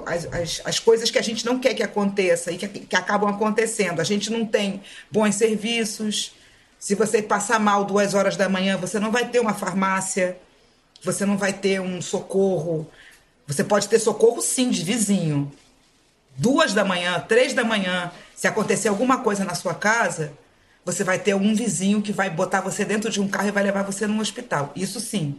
as, 0.06 0.26
as, 0.32 0.62
as, 0.64 0.78
coisas 0.80 1.08
que 1.08 1.18
a 1.18 1.22
gente 1.22 1.46
não 1.46 1.60
quer 1.60 1.74
que 1.74 1.82
aconteça 1.82 2.50
e 2.50 2.56
que, 2.56 2.66
que 2.66 2.96
acabam 2.96 3.30
acontecendo. 3.30 4.00
A 4.00 4.04
gente 4.04 4.30
não 4.30 4.44
tem 4.44 4.82
bons 5.12 5.36
serviços. 5.36 6.32
Se 6.76 6.96
você 6.96 7.22
passar 7.22 7.60
mal 7.60 7.84
duas 7.84 8.14
horas 8.14 8.36
da 8.36 8.48
manhã, 8.48 8.76
você 8.76 8.98
não 8.98 9.12
vai 9.12 9.28
ter 9.28 9.38
uma 9.38 9.54
farmácia, 9.54 10.36
você 11.04 11.24
não 11.24 11.36
vai 11.36 11.52
ter 11.52 11.80
um 11.80 12.02
socorro. 12.02 12.90
Você 13.46 13.62
pode 13.62 13.86
ter 13.88 14.00
socorro, 14.00 14.40
sim, 14.40 14.70
de 14.70 14.82
vizinho. 14.82 15.52
Duas 16.36 16.74
da 16.74 16.84
manhã, 16.84 17.20
três 17.20 17.52
da 17.52 17.62
manhã, 17.62 18.10
Se 18.34 18.46
acontecer 18.46 18.88
alguma 18.88 19.18
coisa 19.18 19.44
na 19.44 19.54
sua 19.54 19.74
casa, 19.74 20.32
você 20.84 21.04
vai 21.04 21.18
ter 21.18 21.34
um 21.34 21.54
vizinho 21.54 22.02
que 22.02 22.12
vai 22.12 22.28
botar 22.28 22.60
você 22.60 22.84
dentro 22.84 23.10
de 23.10 23.20
um 23.20 23.28
carro 23.28 23.48
e 23.48 23.52
vai 23.52 23.62
levar 23.62 23.82
você 23.82 24.06
num 24.06 24.20
hospital. 24.20 24.72
Isso 24.74 25.00
sim. 25.00 25.38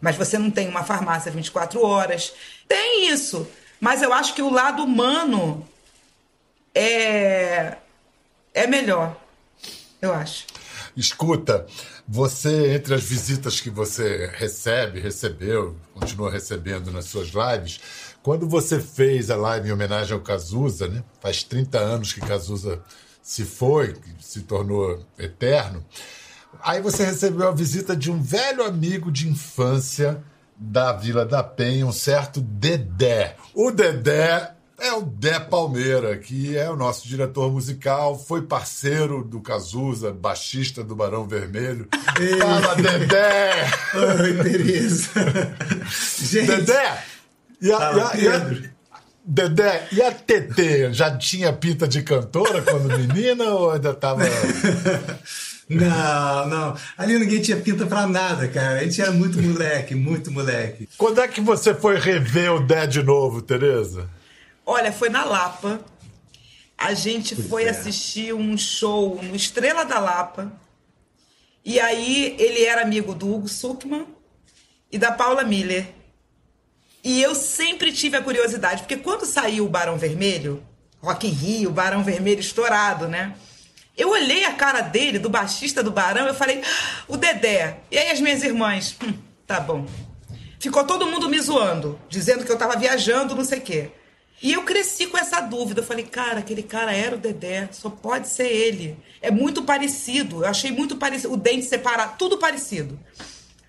Mas 0.00 0.16
você 0.16 0.38
não 0.38 0.50
tem 0.50 0.68
uma 0.68 0.82
farmácia 0.82 1.30
24 1.30 1.84
horas. 1.84 2.32
Tem 2.66 3.10
isso. 3.10 3.46
Mas 3.80 4.02
eu 4.02 4.12
acho 4.12 4.34
que 4.34 4.42
o 4.42 4.50
lado 4.50 4.82
humano 4.82 5.66
é, 6.74 7.76
é 8.54 8.66
melhor. 8.66 9.16
Eu 10.00 10.14
acho. 10.14 10.46
Escuta, 10.96 11.66
você, 12.06 12.74
entre 12.74 12.94
as 12.94 13.04
visitas 13.04 13.60
que 13.60 13.70
você 13.70 14.32
recebe, 14.34 14.98
recebeu, 15.00 15.76
continua 15.94 16.30
recebendo 16.30 16.90
nas 16.90 17.04
suas 17.04 17.28
lives, 17.28 17.80
quando 18.22 18.48
você 18.48 18.80
fez 18.80 19.30
a 19.30 19.36
live 19.36 19.68
em 19.68 19.72
homenagem 19.72 20.14
ao 20.14 20.20
Cazuza, 20.20 20.88
né? 20.88 21.02
Faz 21.20 21.42
30 21.42 21.78
anos 21.78 22.12
que 22.12 22.20
Cazuza 22.20 22.82
se 23.22 23.44
foi, 23.44 23.94
se 24.20 24.40
tornou 24.42 25.04
eterno. 25.18 25.84
Aí 26.62 26.80
você 26.80 27.04
recebeu 27.04 27.48
a 27.48 27.52
visita 27.52 27.94
de 27.94 28.10
um 28.10 28.20
velho 28.20 28.64
amigo 28.64 29.12
de 29.12 29.28
infância 29.28 30.22
da 30.56 30.92
Vila 30.92 31.24
da 31.24 31.42
Penha, 31.42 31.86
um 31.86 31.92
certo 31.92 32.40
Dedé. 32.40 33.36
O 33.54 33.70
Dedé 33.70 34.54
é 34.78 34.92
o 34.92 35.02
Dé 35.02 35.38
Palmeira, 35.40 36.16
que 36.16 36.56
é 36.56 36.70
o 36.70 36.76
nosso 36.76 37.06
diretor 37.06 37.50
musical, 37.52 38.18
foi 38.18 38.42
parceiro 38.42 39.24
do 39.24 39.40
Cazuza, 39.40 40.12
baixista 40.12 40.84
do 40.84 40.94
Barão 40.94 41.26
Vermelho. 41.26 41.88
Ei. 42.18 42.38
Fala, 42.38 42.74
Dedé! 42.76 43.70
Oi, 44.22 44.42
Tereza. 44.42 45.10
Gente, 46.22 46.46
Dedé! 46.46 47.04
E 47.60 47.72
a, 47.72 47.78
Fala, 47.78 48.16
e 48.16 48.20
a- 48.20 48.22
e 48.22 48.28
a-. 48.28 48.78
Dedé, 49.30 49.86
e 49.92 50.00
a 50.00 50.10
TT 50.10 50.94
já 50.94 51.14
tinha 51.14 51.52
pinta 51.52 51.86
de 51.86 52.02
cantora 52.02 52.62
quando 52.62 52.88
menina 52.98 53.44
ou 53.44 53.70
ainda 53.72 53.92
tava. 53.92 54.22
Não, 55.68 56.46
não. 56.48 56.76
Ali 56.96 57.18
ninguém 57.18 57.42
tinha 57.42 57.58
pinta 57.58 57.84
pra 57.84 58.06
nada, 58.06 58.48
cara. 58.48 58.78
A 58.80 58.84
gente 58.84 59.02
era 59.02 59.10
muito 59.10 59.40
moleque, 59.40 59.94
muito 59.94 60.30
moleque. 60.30 60.88
Quando 60.96 61.20
é 61.20 61.28
que 61.28 61.42
você 61.42 61.74
foi 61.74 61.98
rever 61.98 62.54
o 62.54 62.66
Dé 62.66 62.86
de 62.86 63.02
novo, 63.02 63.42
Tereza? 63.42 64.08
Olha, 64.64 64.90
foi 64.90 65.10
na 65.10 65.24
Lapa. 65.24 65.78
A 66.78 66.94
gente 66.94 67.36
foi 67.36 67.64
é. 67.64 67.68
assistir 67.70 68.32
um 68.32 68.56
show 68.56 69.20
no 69.22 69.36
Estrela 69.36 69.84
da 69.84 69.98
Lapa. 69.98 70.50
E 71.62 71.78
aí 71.78 72.34
ele 72.38 72.64
era 72.64 72.80
amigo 72.82 73.14
do 73.14 73.30
Hugo 73.34 73.48
Suckman 73.48 74.06
e 74.90 74.96
da 74.98 75.12
Paula 75.12 75.44
Miller. 75.44 75.86
E 77.08 77.22
eu 77.22 77.34
sempre 77.34 77.90
tive 77.90 78.18
a 78.18 78.22
curiosidade, 78.22 78.82
porque 78.82 78.98
quando 78.98 79.24
saiu 79.24 79.64
o 79.64 79.68
Barão 79.70 79.96
Vermelho, 79.96 80.62
Rock 81.00 81.26
in 81.26 81.30
Rio, 81.30 81.70
Barão 81.70 82.04
Vermelho 82.04 82.40
estourado, 82.40 83.08
né? 83.08 83.32
Eu 83.96 84.10
olhei 84.10 84.44
a 84.44 84.52
cara 84.52 84.82
dele, 84.82 85.18
do 85.18 85.30
baixista 85.30 85.82
do 85.82 85.90
Barão, 85.90 86.26
eu 86.26 86.34
falei, 86.34 86.60
"Ah, 86.62 87.04
o 87.08 87.16
Dedé. 87.16 87.78
E 87.90 87.96
aí 87.96 88.10
as 88.10 88.20
minhas 88.20 88.42
irmãs, 88.42 88.94
"Hum, 89.02 89.14
tá 89.46 89.58
bom. 89.58 89.86
Ficou 90.60 90.84
todo 90.84 91.06
mundo 91.06 91.30
me 91.30 91.40
zoando, 91.40 91.98
dizendo 92.10 92.44
que 92.44 92.52
eu 92.52 92.58
tava 92.58 92.76
viajando, 92.76 93.34
não 93.34 93.42
sei 93.42 93.60
o 93.60 93.62
quê. 93.62 93.90
E 94.42 94.52
eu 94.52 94.64
cresci 94.64 95.06
com 95.06 95.16
essa 95.16 95.40
dúvida. 95.40 95.80
Eu 95.80 95.86
falei, 95.86 96.04
cara, 96.04 96.40
aquele 96.40 96.62
cara 96.62 96.92
era 96.92 97.16
o 97.16 97.18
Dedé, 97.18 97.70
só 97.72 97.88
pode 97.88 98.28
ser 98.28 98.48
ele. 98.48 98.98
É 99.22 99.30
muito 99.30 99.62
parecido. 99.62 100.44
Eu 100.44 100.48
achei 100.50 100.70
muito 100.70 100.96
parecido. 100.98 101.32
O 101.32 101.38
dente 101.38 101.64
separado, 101.64 102.16
tudo 102.18 102.36
parecido. 102.36 103.00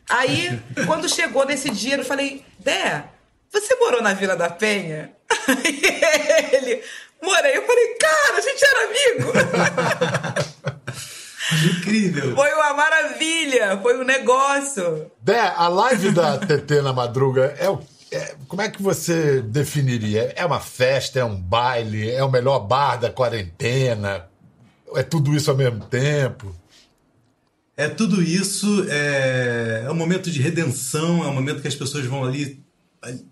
Aí, 0.10 0.60
quando 0.86 1.08
chegou 1.08 1.46
nesse 1.46 1.70
dia, 1.70 1.96
eu 1.96 2.04
falei, 2.04 2.44
Dé, 2.60 3.06
você 3.52 3.76
morou 3.76 4.02
na 4.02 4.14
Vila 4.14 4.36
da 4.36 4.50
Penha? 4.50 5.12
Aí 5.48 5.82
ele, 6.54 6.84
morei. 7.22 7.58
Eu 7.58 7.66
falei, 7.66 7.96
cara, 7.96 8.38
a 8.38 8.42
gente 8.42 8.64
era 8.64 8.86
amigo. 8.86 9.32
Incrível. 11.80 12.36
Foi 12.36 12.54
uma 12.54 12.74
maravilha, 12.74 13.80
foi 13.82 13.98
um 14.00 14.04
negócio. 14.04 15.12
Dé, 15.22 15.40
a 15.40 15.68
live 15.68 16.12
da 16.12 16.38
TT 16.38 16.82
na 16.82 16.94
madruga 16.94 17.56
é 17.58 17.68
o. 17.70 17.82
é- 18.12 18.36
como 18.48 18.62
é 18.62 18.70
que 18.70 18.82
você 18.82 19.42
definiria? 19.42 20.32
É 20.36 20.46
uma 20.46 20.60
festa, 20.60 21.20
é 21.20 21.26
um 21.26 21.36
baile, 21.36 22.10
é 22.12 22.24
o 22.24 22.30
melhor 22.30 22.60
bar 22.60 22.98
da 22.98 23.10
quarentena? 23.10 24.28
É 24.96 25.02
tudo 25.02 25.36
isso 25.36 25.50
ao 25.50 25.58
mesmo 25.58 25.86
tempo? 25.86 26.56
É 27.76 27.88
tudo 27.88 28.22
isso, 28.22 28.86
é, 28.90 29.84
é 29.86 29.92
um 29.92 29.96
momento 29.96 30.30
de 30.30 30.42
redenção, 30.42 31.24
é 31.24 31.28
um 31.28 31.34
momento 31.34 31.62
que 31.62 31.68
as 31.68 31.76
pessoas 31.76 32.06
vão 32.06 32.26
ali 32.26 32.62
ali 33.02 33.26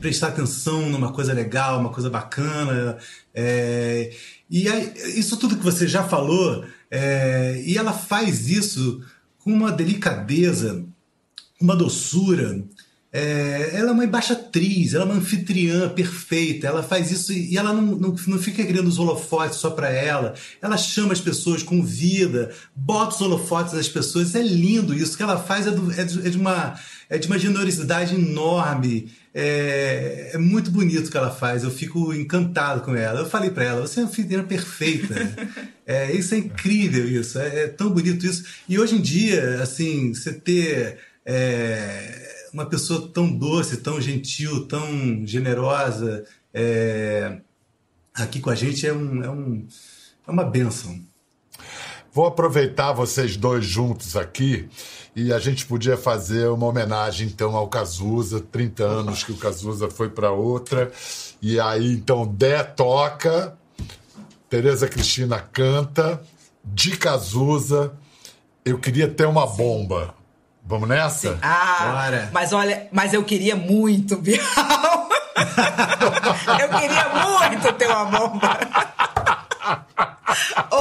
prestar 0.00 0.28
atenção 0.28 0.88
numa 0.90 1.12
coisa 1.12 1.32
legal, 1.32 1.80
uma 1.80 1.90
coisa 1.90 2.10
bacana. 2.10 2.98
é, 3.34 4.12
e 4.48 4.68
aí, 4.68 4.92
isso 5.16 5.36
tudo 5.36 5.56
que 5.56 5.64
você 5.64 5.88
já 5.88 6.04
falou, 6.04 6.64
é, 6.90 7.62
e 7.64 7.76
ela 7.76 7.92
faz 7.92 8.48
isso 8.48 9.02
com 9.38 9.52
uma 9.52 9.72
delicadeza, 9.72 10.84
uma 11.60 11.74
doçura. 11.76 12.64
É, 13.12 13.70
ela 13.72 13.90
é 13.90 13.92
uma 13.92 14.04
embaixatriz, 14.04 14.92
ela 14.92 15.04
é 15.04 15.06
uma 15.06 15.14
anfitriã 15.14 15.88
perfeita. 15.88 16.66
Ela 16.66 16.82
faz 16.82 17.10
isso 17.10 17.32
e 17.32 17.56
ela 17.56 17.72
não, 17.72 17.82
não, 17.96 18.16
não 18.26 18.38
fica 18.38 18.62
querendo 18.64 18.88
os 18.88 18.98
holofotes 18.98 19.58
só 19.58 19.70
para 19.70 19.88
ela. 19.88 20.34
Ela 20.60 20.76
chama 20.76 21.12
as 21.14 21.20
pessoas, 21.20 21.62
convida, 21.62 22.52
bota 22.74 23.14
os 23.14 23.20
holofotes 23.22 23.72
das 23.72 23.88
pessoas. 23.88 24.34
É 24.34 24.42
lindo 24.42 24.92
isso. 24.92 25.14
O 25.14 25.16
que 25.16 25.22
ela 25.22 25.38
faz 25.38 25.66
é, 25.66 25.70
do- 25.70 25.92
é 25.92 26.04
de, 26.04 26.26
é 26.26 26.30
de 26.30 26.36
uma, 26.36 26.78
é 27.08 27.16
de 27.16 27.26
uma 27.26 27.38
generosidade 27.38 28.14
enorme. 28.14 29.10
É, 29.38 30.30
é 30.32 30.38
muito 30.38 30.70
bonito 30.70 31.08
o 31.08 31.10
que 31.10 31.16
ela 31.16 31.30
faz. 31.30 31.62
Eu 31.62 31.70
fico 31.70 32.14
encantado 32.14 32.80
com 32.80 32.96
ela. 32.96 33.20
Eu 33.20 33.28
falei 33.28 33.50
para 33.50 33.64
ela: 33.64 33.80
você 33.82 34.00
é 34.00 34.02
uma 34.02 34.08
anfitriã 34.08 34.44
perfeita. 34.44 35.14
É, 35.88 36.10
isso 36.10 36.34
é 36.34 36.38
incrível, 36.38 37.08
isso. 37.08 37.38
É, 37.38 37.60
é 37.60 37.68
tão 37.68 37.90
bonito 37.90 38.26
isso. 38.26 38.44
E 38.68 38.76
hoje 38.76 38.96
em 38.96 39.00
dia, 39.00 39.62
assim, 39.62 40.12
você 40.12 40.32
ter. 40.32 40.98
é, 41.24 42.26
uma 42.52 42.66
pessoa 42.66 43.08
tão 43.12 43.30
doce, 43.30 43.76
tão 43.76 44.00
gentil, 44.00 44.66
tão 44.66 45.24
generosa 45.24 46.24
é, 46.52 47.38
aqui 48.14 48.40
com 48.40 48.48
a 48.48 48.54
gente 48.54 48.86
é, 48.86 48.92
um, 48.94 49.22
é, 49.22 49.30
um, 49.30 49.66
é 50.26 50.30
uma 50.30 50.44
benção. 50.44 50.98
Vou 52.16 52.24
aproveitar 52.24 52.94
vocês 52.94 53.36
dois 53.36 53.66
juntos 53.66 54.16
aqui 54.16 54.70
e 55.14 55.34
a 55.34 55.38
gente 55.38 55.66
podia 55.66 55.98
fazer 55.98 56.48
uma 56.48 56.64
homenagem 56.66 57.26
então 57.26 57.54
ao 57.54 57.68
Cazuza, 57.68 58.40
30 58.40 58.82
anos 58.84 59.22
que 59.22 59.32
o 59.32 59.36
Cazuza 59.36 59.90
foi 59.90 60.08
para 60.08 60.30
outra. 60.30 60.90
E 61.42 61.60
aí 61.60 61.92
então 61.92 62.26
Dé 62.26 62.62
toca, 62.62 63.54
Tereza 64.48 64.88
Cristina 64.88 65.38
canta, 65.38 66.22
de 66.64 66.96
Cazuza, 66.96 67.92
eu 68.64 68.78
queria 68.78 69.08
ter 69.08 69.26
uma 69.26 69.46
bomba. 69.46 70.14
Vamos 70.64 70.88
nessa? 70.88 71.38
Ah, 71.42 71.92
Bora. 71.92 72.30
mas 72.32 72.50
olha, 72.54 72.88
mas 72.90 73.12
eu 73.12 73.24
queria 73.24 73.56
muito, 73.56 74.16
Bial. 74.24 74.40
eu 76.60 76.68
queria 76.80 77.08
muito 77.10 77.72
ter 77.74 77.88
uma 77.88 78.04
bomba. 78.06 78.58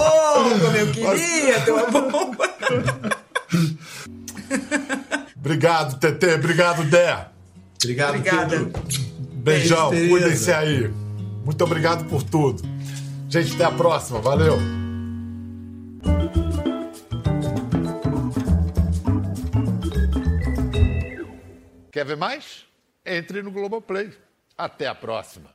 Oh, 0.06 0.60
como 0.60 0.78
eu 0.78 0.92
queria 0.92 1.60
ter 1.62 1.72
uma 1.72 2.02
bomba. 2.10 2.50
Obrigado, 5.38 6.00
TT, 6.00 6.36
obrigado, 6.36 6.84
Dé. 6.84 7.28
Obrigado, 7.84 8.16
Obrigada. 8.16 8.50
Pedro. 8.50 8.72
Beijão, 9.34 9.90
cuidem-se 9.90 10.52
aí. 10.52 10.92
Muito 11.44 11.64
obrigado 11.64 12.06
por 12.06 12.24
tudo. 12.24 12.64
Gente, 13.30 13.54
até 13.54 13.66
a 13.66 13.72
próxima. 13.72 14.20
Valeu. 14.20 14.58
Quer 21.92 22.06
ver 22.06 22.18
mais? 22.18 22.66
Entre 23.06 23.42
no 23.42 23.52
Globoplay. 23.52 24.12
Até 24.58 24.88
a 24.88 24.96
próxima. 24.96 25.50